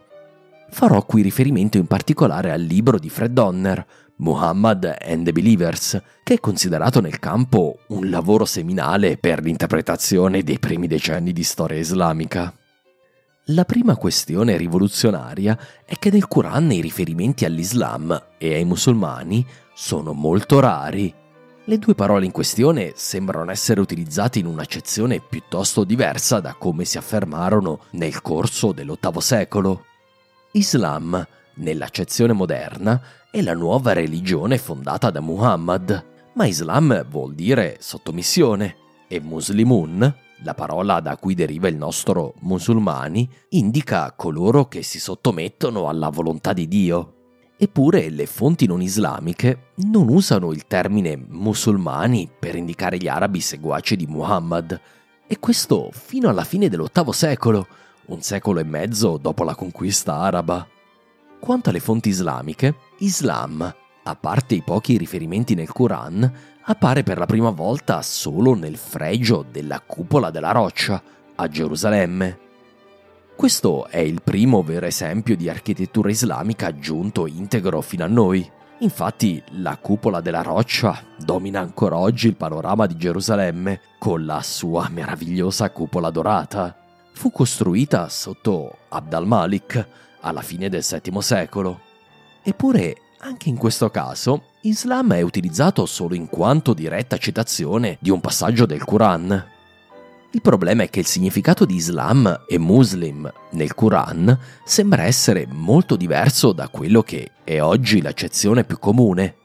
[0.71, 6.34] Farò qui riferimento in particolare al libro di Fred Donner, Muhammad and the Believers, che
[6.34, 12.51] è considerato nel campo un lavoro seminale per l'interpretazione dei primi decenni di storia islamica.
[13.49, 15.55] La prima questione rivoluzionaria
[15.86, 21.13] è che nel Quran i riferimenti all'Islam e ai musulmani sono molto rari
[21.67, 26.99] le due parole in questione sembrano essere utilizzate in un'accezione piuttosto diversa da come si
[26.99, 29.86] affermarono nel corso dell'VIII secolo.
[30.51, 33.01] Islam, nell'accezione moderna,
[33.32, 38.75] è la nuova religione fondata da Muhammad, ma Islam vuol dire sottomissione
[39.08, 45.90] e Muslimun, la parola da cui deriva il nostro musulmani, indica coloro che si sottomettono
[45.90, 47.15] alla volontà di Dio.
[47.58, 53.95] Eppure le fonti non islamiche non usano il termine musulmani per indicare gli arabi seguaci
[53.95, 54.79] di Muhammad,
[55.27, 57.67] e questo fino alla fine dell'VIII secolo,
[58.08, 60.67] un secolo e mezzo dopo la conquista araba.
[61.39, 66.31] Quanto alle fonti islamiche, Islam, a parte i pochi riferimenti nel Quran,
[66.63, 71.01] appare per la prima volta solo nel fregio della cupola della roccia,
[71.35, 72.44] a Gerusalemme.
[73.36, 78.50] Questo è il primo vero esempio di architettura islamica giunto integro fino a noi.
[78.79, 84.88] Infatti la cupola della roccia domina ancora oggi il panorama di Gerusalemme con la sua
[84.90, 86.77] meravigliosa cupola dorata.
[87.13, 89.88] Fu costruita sotto Abd al-Malik
[90.21, 91.81] alla fine del VII secolo.
[92.42, 98.21] Eppure, anche in questo caso, Islam è utilizzato solo in quanto diretta citazione di un
[98.21, 99.54] passaggio del Quran.
[100.36, 105.96] Il problema è che il significato di Islam e Muslim nel Quran sembra essere molto
[105.96, 109.36] diverso da quello che è oggi l'accezione più comune.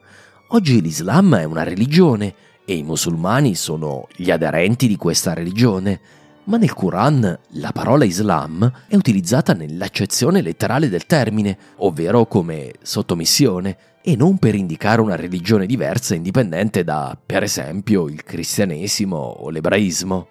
[0.48, 2.34] Oggi l'Islam è una religione
[2.64, 6.00] e i musulmani sono gli aderenti di questa religione,
[6.46, 13.76] ma nel Quran la parola Islam è utilizzata nell'accezione letterale del termine, ovvero come sottomissione,
[14.02, 20.26] e non per indicare una religione diversa indipendente da, per esempio, il cristianesimo o l'ebraismo.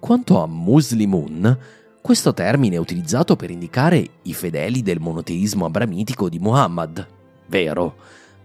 [0.00, 1.58] Quanto a Muslimun,
[2.00, 7.06] questo termine è utilizzato per indicare i fedeli del monoteismo abramitico di Muhammad,
[7.48, 7.96] vero,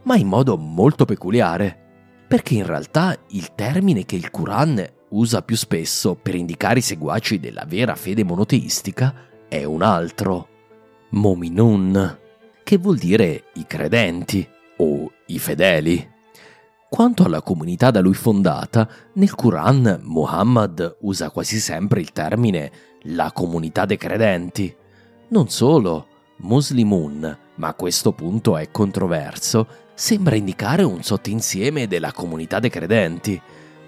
[0.04, 5.56] ma in modo molto peculiare, perché in realtà il termine che il Quran usa più
[5.56, 9.14] spesso per indicare i seguaci della vera fede monoteistica
[9.48, 10.50] è un altro,
[11.12, 12.20] Mominun,
[12.64, 14.46] che vuol dire i credenti
[14.78, 16.15] o i fedeli.
[16.96, 22.72] Quanto alla comunità da lui fondata, nel Quran Muhammad usa quasi sempre il termine
[23.08, 24.74] la comunità dei credenti.
[25.28, 32.70] Non solo, Muslimun, ma questo punto è controverso, sembra indicare un sottoinsieme della comunità dei
[32.70, 33.42] credenti.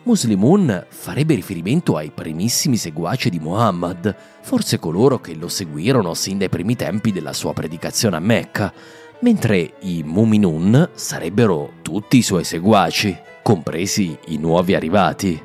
[0.04, 6.50] Muslimun farebbe riferimento ai primissimi seguaci di Muhammad, forse coloro che lo seguirono sin dai
[6.50, 8.74] primi tempi della sua predicazione a Mecca,
[9.20, 15.42] mentre i Muminun sarebbero tutti i suoi seguaci, compresi i nuovi arrivati.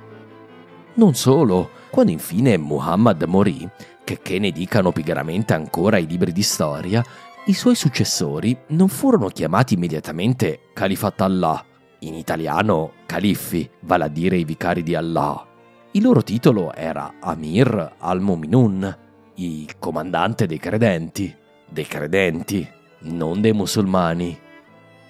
[0.95, 3.69] Non solo, quando infine Muhammad morì,
[4.05, 7.03] che, che ne dicano pigramente ancora i libri di storia,
[7.47, 11.65] i suoi successori non furono chiamati immediatamente Califat Allah,
[12.01, 15.47] in italiano califfi, vale a dire i vicari di Allah.
[15.93, 18.99] Il loro titolo era Amir al-Muminun,
[19.37, 21.35] il comandante dei credenti,
[21.69, 24.39] dei credenti non dei musulmani.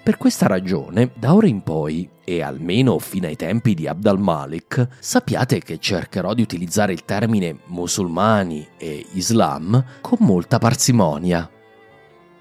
[0.02, 4.88] Per questa ragione, da ora in poi, e almeno fino ai tempi di Abd al-Malik,
[4.98, 11.48] sappiate che cercherò di utilizzare il termine musulmani e Islam con molta parsimonia.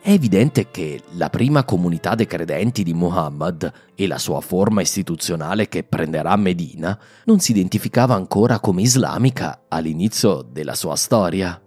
[0.03, 5.67] È evidente che la prima comunità dei credenti di Muhammad e la sua forma istituzionale
[5.69, 11.61] che prenderà Medina non si identificava ancora come islamica all'inizio della sua storia.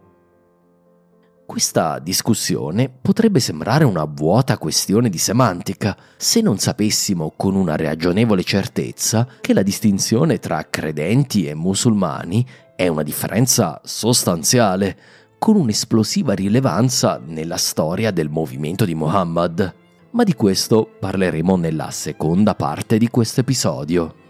[1.47, 8.43] Questa discussione potrebbe sembrare una vuota questione di semantica se non sapessimo con una ragionevole
[8.43, 14.97] certezza che la distinzione tra credenti e musulmani è una differenza sostanziale,
[15.39, 19.75] con un'esplosiva rilevanza nella storia del movimento di Muhammad.
[20.13, 24.24] Ma di questo parleremo nella seconda parte di questo episodio.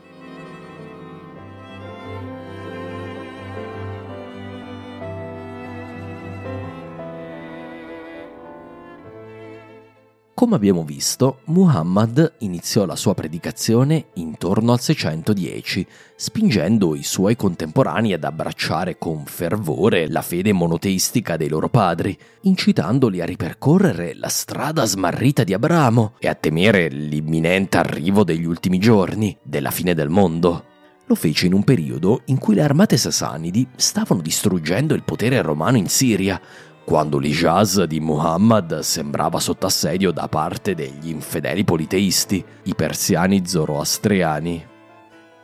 [10.35, 18.15] Come abbiamo visto, Muhammad iniziò la sua predicazione intorno al 610, spingendo i suoi contemporanei
[18.15, 24.85] ad abbracciare con fervore la fede monoteistica dei loro padri, incitandoli a ripercorrere la strada
[24.85, 30.65] smarrita di Abramo e a temere l'imminente arrivo degli ultimi giorni, della fine del mondo.
[31.07, 35.77] Lo fece in un periodo in cui le armate sasanidi stavano distruggendo il potere romano
[35.77, 36.41] in Siria,
[36.85, 44.65] quando l'Ijaz di Muhammad sembrava sotto assedio da parte degli infedeli politeisti, i persiani zoroastriani.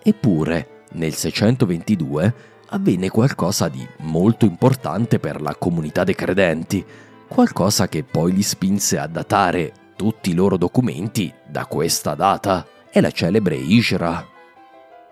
[0.02, 2.34] Eppure, nel 622
[2.68, 6.84] avvenne qualcosa di molto importante per la comunità dei credenti,
[7.26, 12.66] qualcosa che poi li spinse a datare tutti i loro documenti da questa data.
[12.90, 14.26] È la celebre Ishra,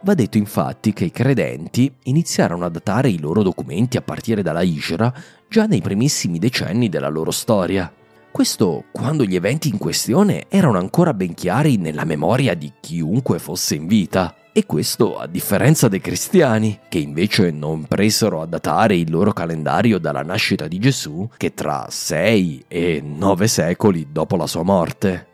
[0.01, 4.63] Va detto infatti che i credenti iniziarono a datare i loro documenti a partire dalla
[4.63, 5.13] Ishra
[5.49, 7.93] già nei primissimi decenni della loro storia.
[8.31, 13.75] Questo quando gli eventi in questione erano ancora ben chiari nella memoria di chiunque fosse
[13.75, 14.35] in vita.
[14.53, 19.99] E questo a differenza dei cristiani, che invece non presero a datare il loro calendario
[19.99, 25.29] dalla nascita di Gesù che tra 6 e 9 secoli dopo la sua morte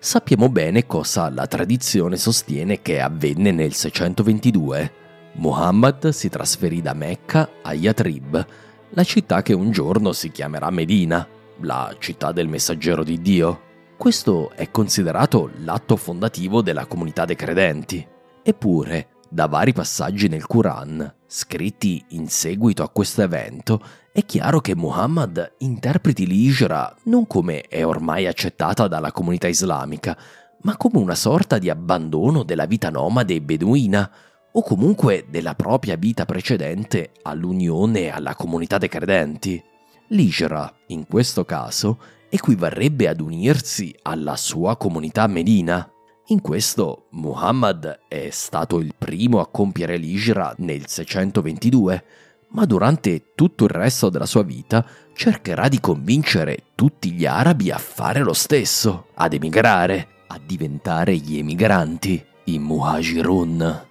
[0.00, 4.92] sappiamo bene cosa la tradizione sostiene che avvenne nel 622.
[5.34, 8.46] Muhammad si trasferì da Mecca a Yatrib,
[8.90, 11.26] la città che un giorno si chiamerà Medina,
[11.60, 13.60] la città del messaggero di Dio.
[13.96, 18.06] Questo è considerato l'atto fondativo della comunità dei credenti.
[18.42, 24.74] Eppure, da vari passaggi nel Quran, scritti in seguito a questo evento, è chiaro che
[24.74, 30.16] Muhammad interpreti l'Hijra non come è ormai accettata dalla comunità islamica,
[30.62, 34.10] ma come una sorta di abbandono della vita nomade e beduina,
[34.52, 39.62] o comunque della propria vita precedente all'unione alla comunità dei credenti.
[40.08, 45.88] L'Ijra, in questo caso, equivarrebbe ad unirsi alla sua comunità Medina.
[46.28, 52.04] In questo Muhammad è stato il primo a compiere l'Ijra nel 622,
[52.50, 54.84] ma durante tutto il resto della sua vita
[55.14, 61.38] cercherà di convincere tutti gli arabi a fare lo stesso, ad emigrare, a diventare gli
[61.38, 63.87] emigranti, i muhajirun,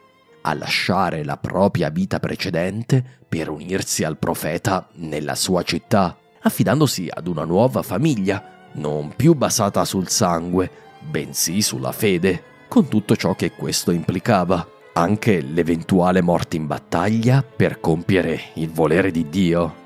[0.47, 7.27] a lasciare la propria vita precedente per unirsi al profeta nella sua città, affidandosi ad
[7.27, 10.69] una nuova famiglia, non più basata sul sangue,
[11.01, 17.81] bensì sulla fede, con tutto ciò che questo implicava, anche l'eventuale morte in battaglia per
[17.81, 19.85] compiere il volere di Dio.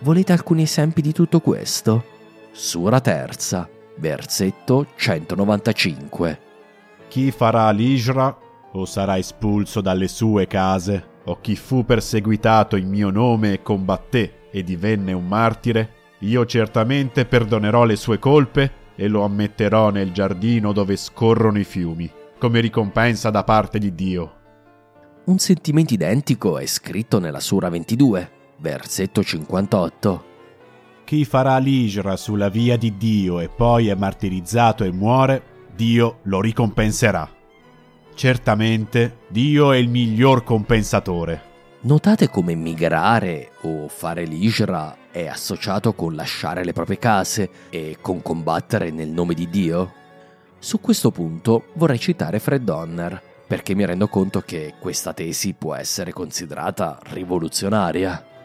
[0.00, 2.04] Volete alcuni esempi di tutto questo?
[2.52, 6.40] Sura terza, versetto 195.
[7.08, 8.44] Chi farà l'Ijra
[8.76, 14.48] o sarà espulso dalle sue case, o chi fu perseguitato in mio nome e combatté
[14.50, 20.72] e divenne un martire, io certamente perdonerò le sue colpe e lo ammetterò nel giardino
[20.72, 24.34] dove scorrono i fiumi, come ricompensa da parte di Dio.
[25.24, 30.24] Un sentimento identico è scritto nella Sura 22, versetto 58.
[31.04, 35.42] Chi farà l'Ijra sulla via di Dio e poi è martirizzato e muore,
[35.74, 37.35] Dio lo ricompenserà.
[38.16, 41.42] Certamente Dio è il miglior compensatore.
[41.82, 48.22] Notate come migrare o fare l'Ijra è associato con lasciare le proprie case e con
[48.22, 49.92] combattere nel nome di Dio?
[50.58, 55.74] Su questo punto vorrei citare Fred Donner, perché mi rendo conto che questa tesi può
[55.74, 58.35] essere considerata rivoluzionaria.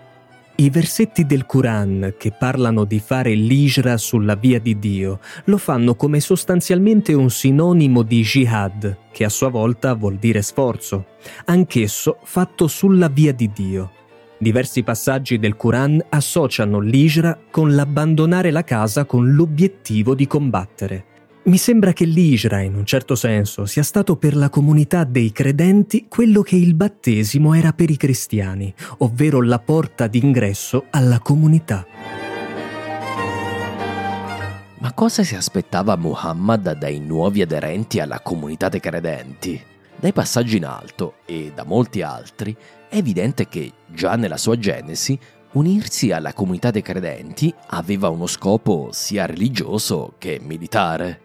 [0.62, 5.96] I versetti del Quran che parlano di fare l'Ijra sulla via di Dio lo fanno
[5.96, 12.68] come sostanzialmente un sinonimo di jihad, che a sua volta vuol dire sforzo, anch'esso fatto
[12.68, 13.92] sulla via di Dio.
[14.38, 21.06] Diversi passaggi del Quran associano l'Ijra con l'abbandonare la casa con l'obiettivo di combattere.
[21.44, 26.06] Mi sembra che l'Ijra, in un certo senso, sia stato per la comunità dei credenti
[26.08, 31.84] quello che il battesimo era per i cristiani, ovvero la porta d'ingresso alla comunità.
[34.78, 39.60] Ma cosa si aspettava Muhammad dai nuovi aderenti alla comunità dei credenti?
[39.96, 42.56] Dai passaggi in alto e da molti altri
[42.88, 45.18] è evidente che già nella sua genesi
[45.54, 51.21] unirsi alla comunità dei credenti aveva uno scopo sia religioso che militare.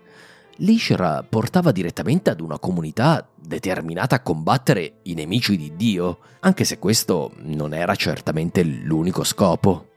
[0.61, 6.79] L'Ishra portava direttamente ad una comunità determinata a combattere i nemici di Dio, anche se
[6.79, 9.89] questo non era certamente l'unico scopo.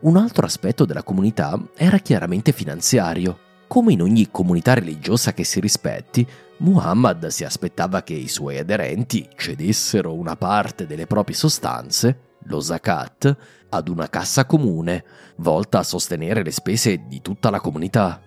[0.00, 3.38] Un altro aspetto della comunità era chiaramente finanziario.
[3.66, 6.26] Come in ogni comunità religiosa che si rispetti,
[6.58, 13.36] Muhammad si aspettava che i suoi aderenti cedessero una parte delle proprie sostanze, lo zakat,
[13.70, 15.04] ad una cassa comune,
[15.36, 18.20] volta a sostenere le spese di tutta la comunità.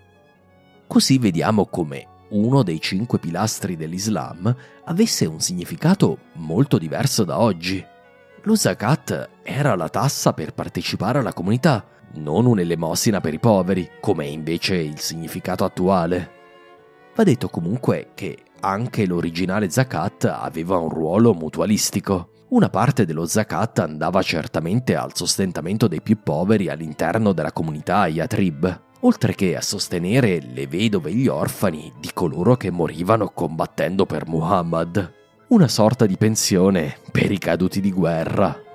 [0.89, 7.85] Così vediamo come uno dei cinque pilastri dell'Islam avesse un significato molto diverso da oggi.
[8.41, 11.85] Lo zakat era la tassa per partecipare alla comunità,
[12.15, 16.31] non un'elemosina per i poveri, come è invece il significato attuale.
[17.13, 22.31] Va detto comunque che anche l'originale zakat aveva un ruolo mutualistico.
[22.49, 28.87] Una parte dello zakat andava certamente al sostentamento dei più poveri all'interno della comunità Yatrib,
[29.01, 34.27] oltre che a sostenere le vedove e gli orfani di coloro che morivano combattendo per
[34.27, 35.13] Muhammad.
[35.47, 38.68] Una sorta di pensione per i caduti di guerra.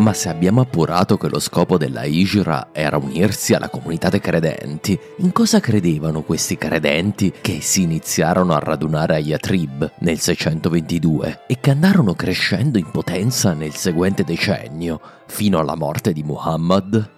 [0.00, 4.98] Ma se abbiamo appurato che lo scopo della Hijra era unirsi alla comunità dei credenti,
[5.18, 11.58] in cosa credevano questi credenti che si iniziarono a radunare a Yatrib nel 622 e
[11.60, 17.10] che andarono crescendo in potenza nel seguente decennio, fino alla morte di Muhammad?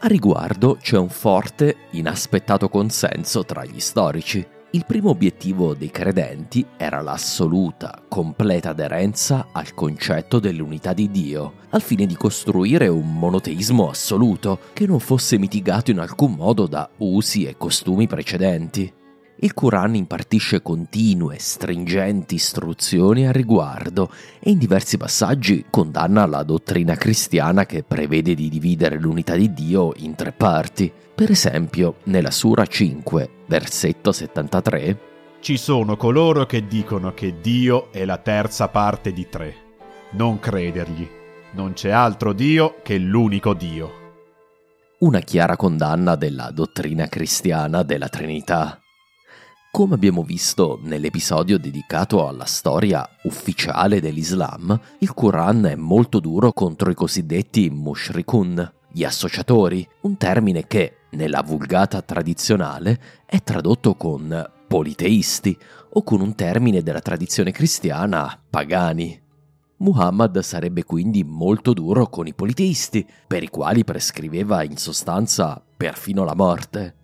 [0.00, 4.44] A riguardo c'è un forte, inaspettato consenso tra gli storici.
[4.76, 11.80] Il primo obiettivo dei credenti era l'assoluta, completa aderenza al concetto dell'unità di Dio, al
[11.80, 17.46] fine di costruire un monoteismo assoluto che non fosse mitigato in alcun modo da usi
[17.46, 18.92] e costumi precedenti.
[19.36, 26.96] Il Quran impartisce continue, stringenti istruzioni al riguardo e in diversi passaggi condanna la dottrina
[26.96, 30.92] cristiana che prevede di dividere l'unità di Dio in tre parti.
[31.14, 38.04] Per esempio, nella Sura 5, versetto 73, Ci sono coloro che dicono che Dio è
[38.04, 39.54] la terza parte di tre.
[40.12, 41.08] Non credergli.
[41.52, 44.04] Non c'è altro Dio che l'unico Dio.
[45.00, 48.80] Una chiara condanna della dottrina cristiana della Trinità.
[49.70, 56.90] Come abbiamo visto nell'episodio dedicato alla storia ufficiale dell'Islam, il Quran è molto duro contro
[56.90, 65.54] i cosiddetti mushrikun, gli associatori, un termine che, nella vulgata tradizionale, è tradotto con politeisti
[65.90, 69.20] o con un termine della tradizione cristiana pagani.
[69.80, 76.24] Muhammad sarebbe quindi molto duro con i politeisti, per i quali prescriveva in sostanza perfino
[76.24, 76.94] la morte.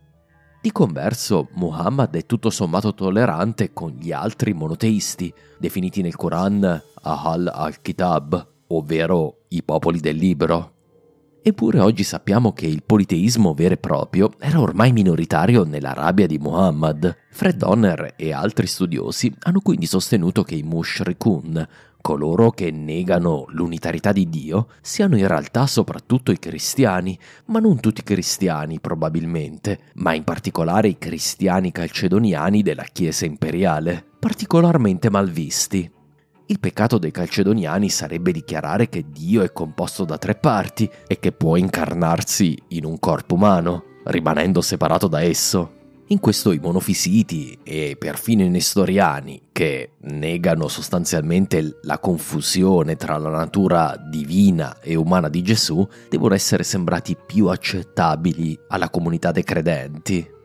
[0.62, 7.50] Di converso, Muhammad è tutto sommato tollerante con gli altri monoteisti, definiti nel Quran Ahl
[7.52, 10.72] al-Kitab, ovvero i popoli del libro.
[11.44, 17.16] Eppure oggi sappiamo che il politeismo vero e proprio era ormai minoritario nell'Arabia di Muhammad.
[17.32, 21.66] Fred Donner e altri studiosi hanno quindi sostenuto che i mushrikun,
[22.00, 28.02] coloro che negano l'unitarità di Dio siano in realtà soprattutto i cristiani, ma non tutti
[28.02, 35.90] i cristiani probabilmente, ma in particolare i cristiani calcedoniani della Chiesa imperiale, particolarmente malvisti.
[36.52, 41.32] Il peccato dei calcedoniani sarebbe dichiarare che Dio è composto da tre parti e che
[41.32, 45.72] può incarnarsi in un corpo umano, rimanendo separato da esso.
[46.08, 53.30] In questo i monofisiti e perfino i nestoriani, che negano sostanzialmente la confusione tra la
[53.30, 60.40] natura divina e umana di Gesù, devono essere sembrati più accettabili alla comunità dei credenti.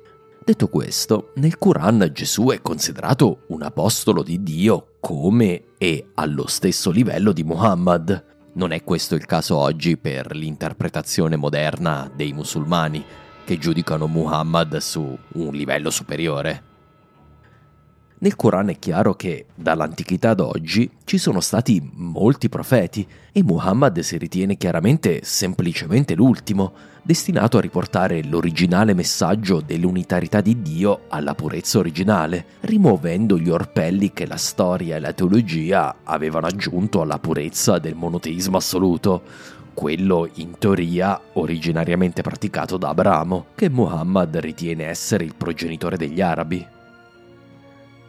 [0.48, 6.90] Detto questo, nel Quran Gesù è considerato un apostolo di Dio come e allo stesso
[6.90, 8.52] livello di Muhammad.
[8.54, 13.04] Non è questo il caso oggi per l'interpretazione moderna dei musulmani,
[13.44, 16.77] che giudicano Muhammad su un livello superiore.
[18.20, 24.00] Nel Corano è chiaro che dall'antichità ad oggi ci sono stati molti profeti e Muhammad
[24.00, 31.78] si ritiene chiaramente semplicemente l'ultimo, destinato a riportare l'originale messaggio dell'unitarità di Dio alla purezza
[31.78, 37.94] originale, rimuovendo gli orpelli che la storia e la teologia avevano aggiunto alla purezza del
[37.94, 39.22] monoteismo assoluto,
[39.76, 46.77] quello in teoria originariamente praticato da Abramo, che Muhammad ritiene essere il progenitore degli arabi.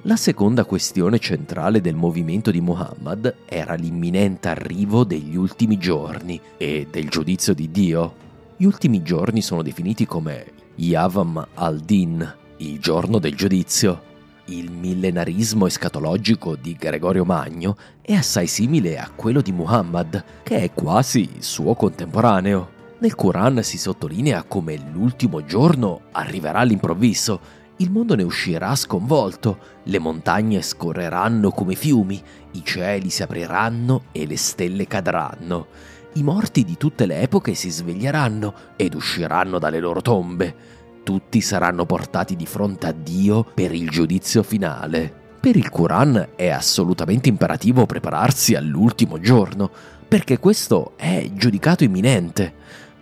[0.09, 6.87] La seconda questione centrale del movimento di Muhammad era l'imminente arrivo degli ultimi giorni e
[6.91, 8.15] del giudizio di Dio.
[8.57, 10.47] Gli ultimi giorni sono definiti come
[10.77, 14.01] Yavam al-Din, il giorno del giudizio,
[14.47, 20.73] il millenarismo escatologico di Gregorio Magno è assai simile a quello di Muhammad, che è
[20.73, 22.77] quasi suo contemporaneo.
[23.01, 29.99] Nel Quran si sottolinea come l'ultimo giorno arriverà all'improvviso, il mondo ne uscirà sconvolto, le
[29.99, 32.23] montagne scorreranno come fiumi,
[32.53, 35.67] i cieli si apriranno e le stelle cadranno.
[36.15, 40.77] I morti di tutte le epoche si sveglieranno ed usciranno dalle loro tombe
[41.09, 45.11] tutti saranno portati di fronte a Dio per il giudizio finale.
[45.41, 49.71] Per il Quran è assolutamente imperativo prepararsi all'ultimo giorno,
[50.07, 52.53] perché questo è giudicato imminente.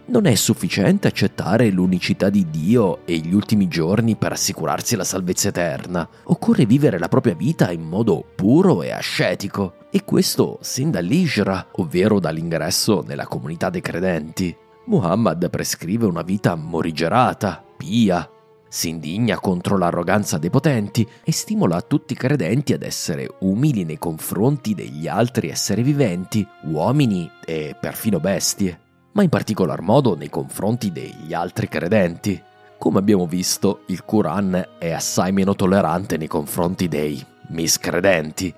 [0.09, 5.49] Non è sufficiente accettare l'unicità di Dio e gli ultimi giorni per assicurarsi la salvezza
[5.49, 6.09] eterna.
[6.25, 9.75] Occorre vivere la propria vita in modo puro e ascetico.
[9.91, 14.57] E questo sin dall'Ishra, ovvero dall'ingresso nella comunità dei credenti.
[14.85, 18.31] Muhammad prescrive una vita morigerata, pia,
[18.69, 23.99] si indigna contro l'arroganza dei potenti e stimola tutti i credenti ad essere umili nei
[23.99, 28.81] confronti degli altri esseri viventi, uomini e perfino bestie,
[29.17, 32.41] ma in particolar modo nei confronti degli altri credenti.
[32.77, 38.55] Come abbiamo visto, il Quran è assai meno tollerante nei confronti dei miscredenti.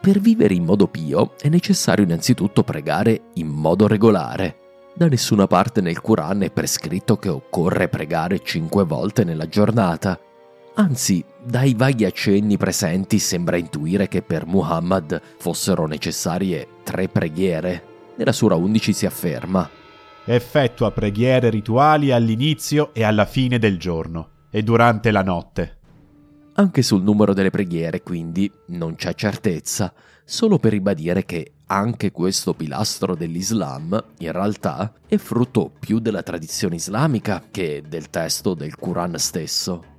[0.00, 4.56] Per vivere in modo pio è necessario innanzitutto pregare in modo regolare,
[4.94, 10.18] da nessuna parte nel Quran è prescritto che occorre pregare cinque volte nella giornata.
[10.76, 17.93] Anzi, dai vaghi accenni presenti sembra intuire che per Muhammad fossero necessarie tre preghiere.
[18.16, 19.68] Nella Sura 11 si afferma
[20.26, 25.78] Effettua preghiere rituali all'inizio e alla fine del giorno e durante la notte.
[26.54, 29.92] Anche sul numero delle preghiere, quindi, non c'è certezza,
[30.24, 36.76] solo per ribadire che anche questo pilastro dell'Islam, in realtà, è frutto più della tradizione
[36.76, 39.92] islamica che del testo del Quran stesso.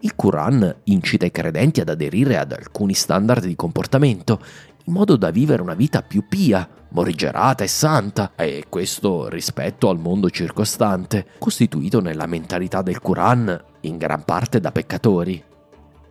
[0.00, 4.40] Il Quran incita i credenti ad aderire ad alcuni standard di comportamento,
[4.88, 9.98] in modo da vivere una vita più pia, morigerata e santa, e questo rispetto al
[9.98, 15.44] mondo circostante, costituito nella mentalità del Quran in gran parte da peccatori.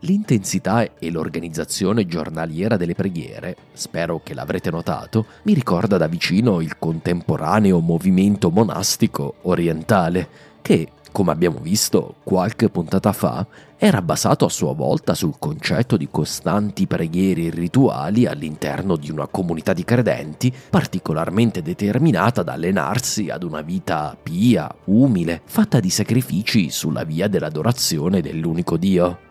[0.02, 6.78] L'intensità e l'organizzazione giornaliera delle preghiere, spero che l'avrete notato, mi ricorda da vicino il
[6.78, 10.30] contemporaneo movimento monastico orientale,
[10.62, 13.44] che, come abbiamo visto qualche puntata fa,
[13.76, 19.74] era basato a sua volta sul concetto di costanti preghiere rituali all'interno di una comunità
[19.74, 27.04] di credenti particolarmente determinata ad allenarsi ad una vita pia, umile, fatta di sacrifici sulla
[27.04, 29.27] via dell'adorazione dell'unico Dio.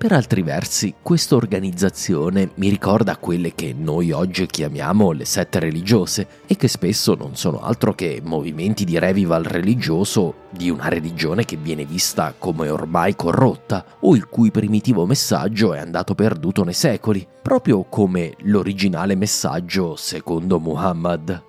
[0.00, 6.26] Per altri versi, questa organizzazione mi ricorda quelle che noi oggi chiamiamo le sette religiose
[6.46, 11.58] e che spesso non sono altro che movimenti di revival religioso di una religione che
[11.58, 17.28] viene vista come ormai corrotta o il cui primitivo messaggio è andato perduto nei secoli,
[17.42, 21.42] proprio come l'originale messaggio secondo Muhammad.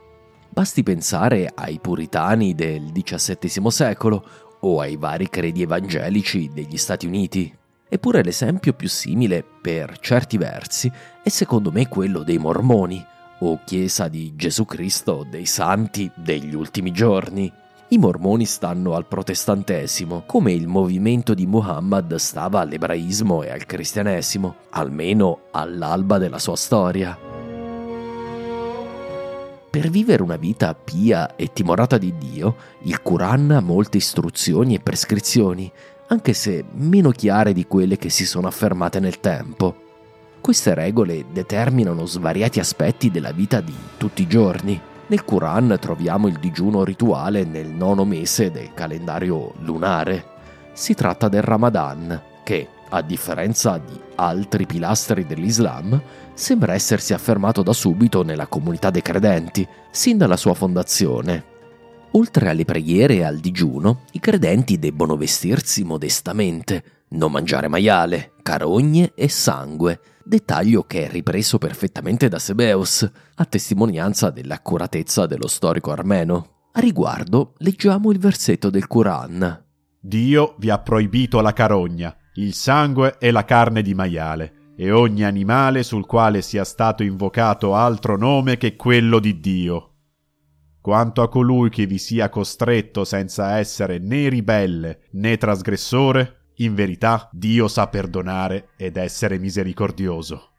[0.49, 4.25] Basti pensare ai puritani del XVII secolo
[4.59, 7.59] o ai vari credi evangelici degli Stati Uniti.
[7.93, 10.89] Eppure l'esempio più simile, per certi versi,
[11.21, 13.05] è secondo me quello dei mormoni,
[13.39, 17.51] o Chiesa di Gesù Cristo dei Santi degli ultimi giorni.
[17.89, 24.55] I mormoni stanno al protestantesimo, come il movimento di Muhammad stava all'ebraismo e al cristianesimo,
[24.69, 27.17] almeno all'alba della sua storia.
[29.69, 34.79] Per vivere una vita pia e timorata di Dio, il Quran ha molte istruzioni e
[34.79, 35.69] prescrizioni,
[36.11, 39.75] anche se meno chiare di quelle che si sono affermate nel tempo.
[40.41, 44.79] Queste regole determinano svariati aspetti della vita di tutti i giorni.
[45.07, 50.25] Nel Quran troviamo il digiuno rituale nel nono mese del calendario lunare.
[50.73, 56.01] Si tratta del Ramadan, che, a differenza di altri pilastri dell'Islam,
[56.33, 61.50] sembra essersi affermato da subito nella comunità dei credenti, sin dalla sua fondazione.
[62.13, 69.13] Oltre alle preghiere e al digiuno, i credenti debbono vestirsi modestamente, non mangiare maiale, carogne
[69.15, 76.63] e sangue, dettaglio che è ripreso perfettamente da Sebeos, a testimonianza dell'accuratezza dello storico armeno.
[76.73, 79.65] A riguardo, leggiamo il versetto del Quran.
[79.97, 85.23] Dio vi ha proibito la carogna, il sangue e la carne di maiale, e ogni
[85.23, 89.90] animale sul quale sia stato invocato altro nome che quello di Dio
[90.81, 97.29] quanto a colui che vi sia costretto senza essere né ribelle né trasgressore, in verità
[97.31, 100.49] Dio sa perdonare ed essere misericordioso.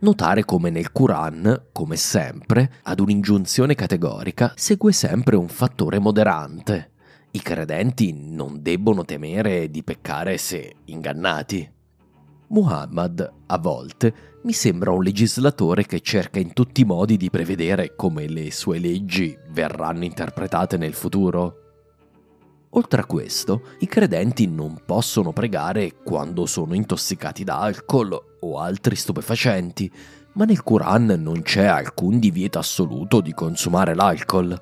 [0.00, 6.92] Notare come nel Quran, come sempre, ad un'ingiunzione categorica segue sempre un fattore moderante.
[7.32, 11.77] I credenti non debbono temere di peccare se ingannati.
[12.48, 17.94] Muhammad, a volte, mi sembra un legislatore che cerca in tutti i modi di prevedere
[17.94, 21.56] come le sue leggi verranno interpretate nel futuro.
[22.70, 28.96] Oltre a questo, i credenti non possono pregare quando sono intossicati da alcol o altri
[28.96, 29.90] stupefacenti,
[30.34, 34.58] ma nel Quran non c'è alcun divieto assoluto di consumare l'alcol.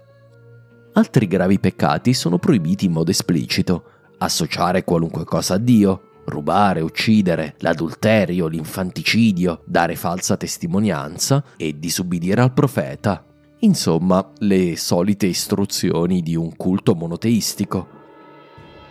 [0.95, 3.85] Altri gravi peccati sono proibiti in modo esplicito,
[4.19, 12.53] associare qualunque cosa a Dio, rubare, uccidere, l'adulterio, l'infanticidio, dare falsa testimonianza e disubbidire al
[12.53, 13.25] profeta.
[13.61, 17.95] Insomma, le solite istruzioni di un culto monoteistico.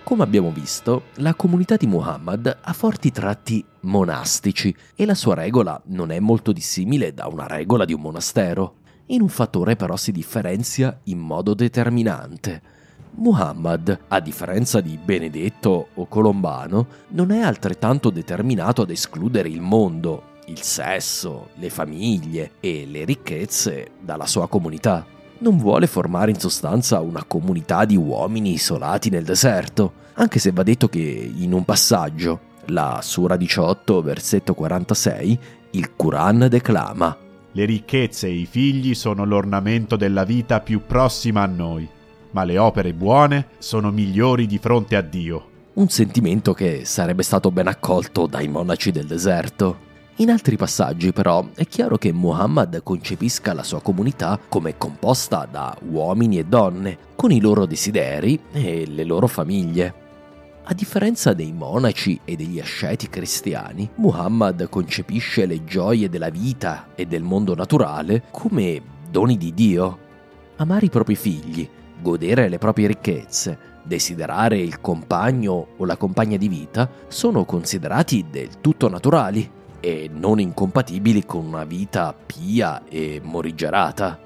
[0.04, 5.82] Come abbiamo visto, la comunità di Muhammad ha forti tratti monastici e la sua regola
[5.88, 8.78] non è molto dissimile da una regola di un monastero.
[9.08, 12.74] In un fattore però si differenzia in modo determinante
[13.18, 20.34] Muhammad, a differenza di Benedetto o Colombano, non è altrettanto determinato ad escludere il mondo,
[20.48, 25.06] il sesso, le famiglie e le ricchezze dalla sua comunità.
[25.38, 30.64] Non vuole formare in sostanza una comunità di uomini isolati nel deserto, anche se va
[30.64, 35.40] detto che in un passaggio, la Sura 18, versetto 46,
[35.72, 37.16] il Quran declama
[37.52, 41.88] Le ricchezze e i figli sono l'ornamento della vita più prossima a noi
[42.36, 45.52] ma le opere buone sono migliori di fronte a Dio.
[45.76, 49.84] Un sentimento che sarebbe stato ben accolto dai monaci del deserto.
[50.18, 55.78] In altri passaggi però è chiaro che Muhammad concepisca la sua comunità come composta da
[55.90, 59.94] uomini e donne, con i loro desideri e le loro famiglie.
[60.64, 67.06] A differenza dei monaci e degli asceti cristiani, Muhammad concepisce le gioie della vita e
[67.06, 70.00] del mondo naturale come doni di Dio.
[70.58, 71.70] Amare i propri figli,
[72.06, 78.62] godere le proprie ricchezze, desiderare il compagno o la compagna di vita sono considerati del
[78.62, 79.50] tutto naturali
[79.80, 84.20] e non incompatibili con una vita pia e morigerata.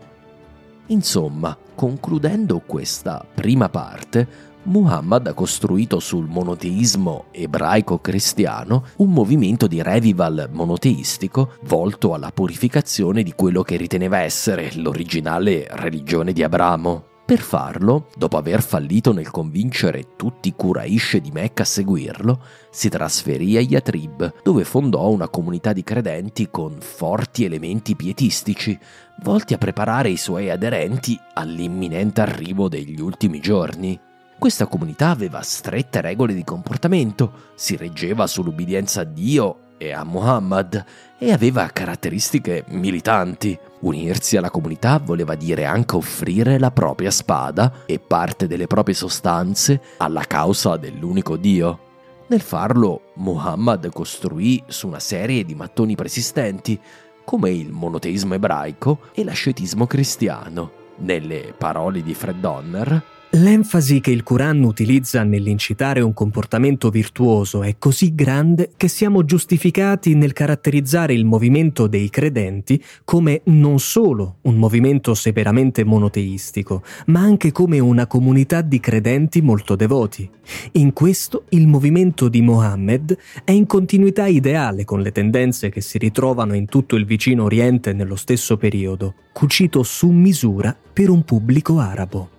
[0.87, 10.49] Insomma, concludendo questa prima parte, Muhammad ha costruito sul monoteismo ebraico-cristiano un movimento di revival
[10.51, 17.08] monoteistico volto alla purificazione di quello che riteneva essere l'originale religione di Abramo.
[17.29, 22.89] Per farlo, dopo aver fallito nel convincere tutti i Quraysh di Mecca a seguirlo, si
[22.89, 28.75] trasferì a Yatrib, dove fondò una comunità di credenti con forti elementi pietistici,
[29.21, 33.99] volti a preparare i suoi aderenti all'imminente arrivo degli ultimi giorni.
[34.39, 40.85] Questa comunità aveva strette regole di comportamento, si reggeva sull'ubbidienza a Dio e a Muhammad
[41.17, 43.57] e aveva caratteristiche militanti.
[43.79, 49.81] Unirsi alla comunità voleva dire anche offrire la propria spada e parte delle proprie sostanze
[49.97, 51.79] alla causa dell'unico Dio.
[52.27, 56.79] Nel farlo, Muhammad costruì su una serie di mattoni preesistenti,
[57.23, 60.71] come il monoteismo ebraico e l'ascetismo cristiano.
[60.97, 63.03] Nelle parole di Fred Donner,
[63.33, 70.15] L'enfasi che il Quran utilizza nell'incitare un comportamento virtuoso è così grande che siamo giustificati
[70.15, 77.51] nel caratterizzare il movimento dei credenti come non solo un movimento severamente monoteistico, ma anche
[77.51, 80.27] come una comunità di credenti molto devoti.
[80.71, 85.99] In questo il movimento di Mohammed è in continuità ideale con le tendenze che si
[85.99, 91.77] ritrovano in tutto il vicino Oriente nello stesso periodo, cucito su misura per un pubblico
[91.77, 92.37] arabo.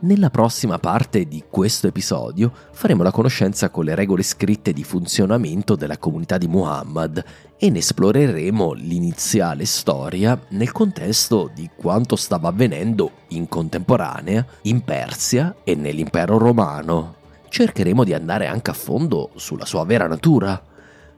[0.00, 5.74] Nella prossima parte di questo episodio faremo la conoscenza con le regole scritte di funzionamento
[5.74, 7.24] della comunità di Muhammad
[7.58, 15.56] e ne esploreremo l'iniziale storia nel contesto di quanto stava avvenendo in contemporanea in Persia
[15.64, 17.16] e nell'impero romano.
[17.48, 20.62] Cercheremo di andare anche a fondo sulla sua vera natura.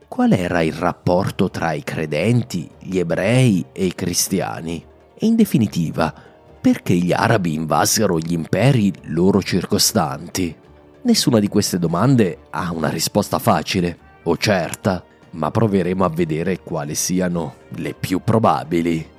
[0.08, 4.82] Qual era il rapporto tra i credenti, gli ebrei e i cristiani?
[5.14, 6.28] E in definitiva,
[6.60, 10.54] perché gli arabi invasero gli imperi loro circostanti?
[11.02, 16.94] Nessuna di queste domande ha una risposta facile o certa, ma proveremo a vedere quali
[16.94, 19.18] siano le più probabili.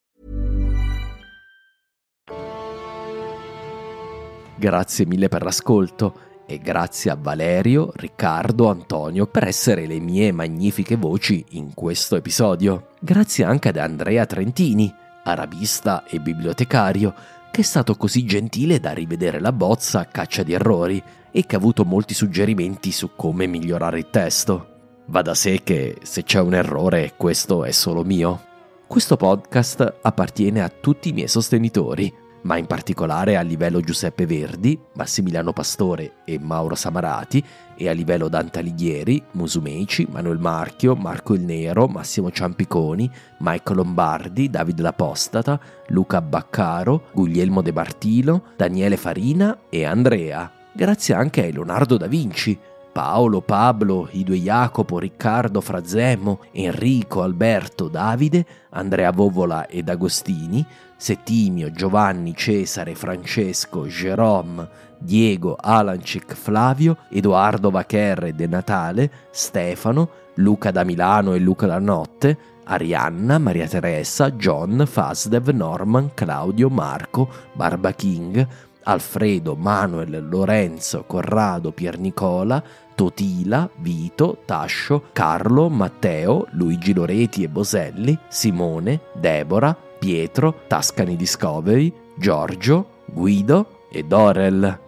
[4.61, 10.97] Grazie mille per l'ascolto e grazie a Valerio, Riccardo, Antonio per essere le mie magnifiche
[10.97, 12.89] voci in questo episodio.
[12.99, 14.93] Grazie anche ad Andrea Trentini,
[15.23, 17.11] arabista e bibliotecario,
[17.49, 21.01] che è stato così gentile da rivedere la bozza a caccia di errori
[21.31, 24.99] e che ha avuto molti suggerimenti su come migliorare il testo.
[25.07, 28.39] Va da sé che se c'è un errore questo è solo mio.
[28.85, 32.13] Questo podcast appartiene a tutti i miei sostenitori,
[32.43, 37.43] ma in particolare a livello Giuseppe Verdi, Massimiliano Pastore e Mauro Samarati,
[37.75, 44.49] e a livello Dante Alighieri, Musumeci, Manuel Marchio, Marco il Nero, Massimo Ciampiconi, Michael Lombardi,
[44.49, 50.51] Davide L'Apostata, Luca Baccaro, Guglielmo De Bartilo, Daniele Farina e Andrea.
[50.73, 52.57] Grazie anche a Leonardo da Vinci,
[52.91, 60.65] Paolo, Pablo, i due Jacopo, Riccardo, Frazemo, Enrico, Alberto, Davide, Andrea Vovola ed Agostini,
[60.97, 64.67] Settimio, Giovanni, Cesare, Francesco, Jerome,
[64.99, 72.37] Diego, Alancic, Flavio, Edoardo Vacher De Natale, Stefano, Luca da Milano e Luca da Notte,
[72.65, 78.47] Arianna, Maria Teresa, John, Fasdev, Norman, Claudio, Marco, Barba King,
[78.83, 82.63] Alfredo, Manuel, Lorenzo, Corrado, Piernicola,
[82.95, 92.87] Totila, Vito, Tascio, Carlo, Matteo, Luigi Loreti e Boselli, Simone, Debora, Pietro, Tascani Discovery, Giorgio,
[93.05, 94.79] Guido e Dorel.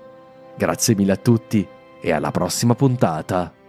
[0.55, 1.67] Grazie mille a tutti
[2.01, 3.62] e alla prossima puntata.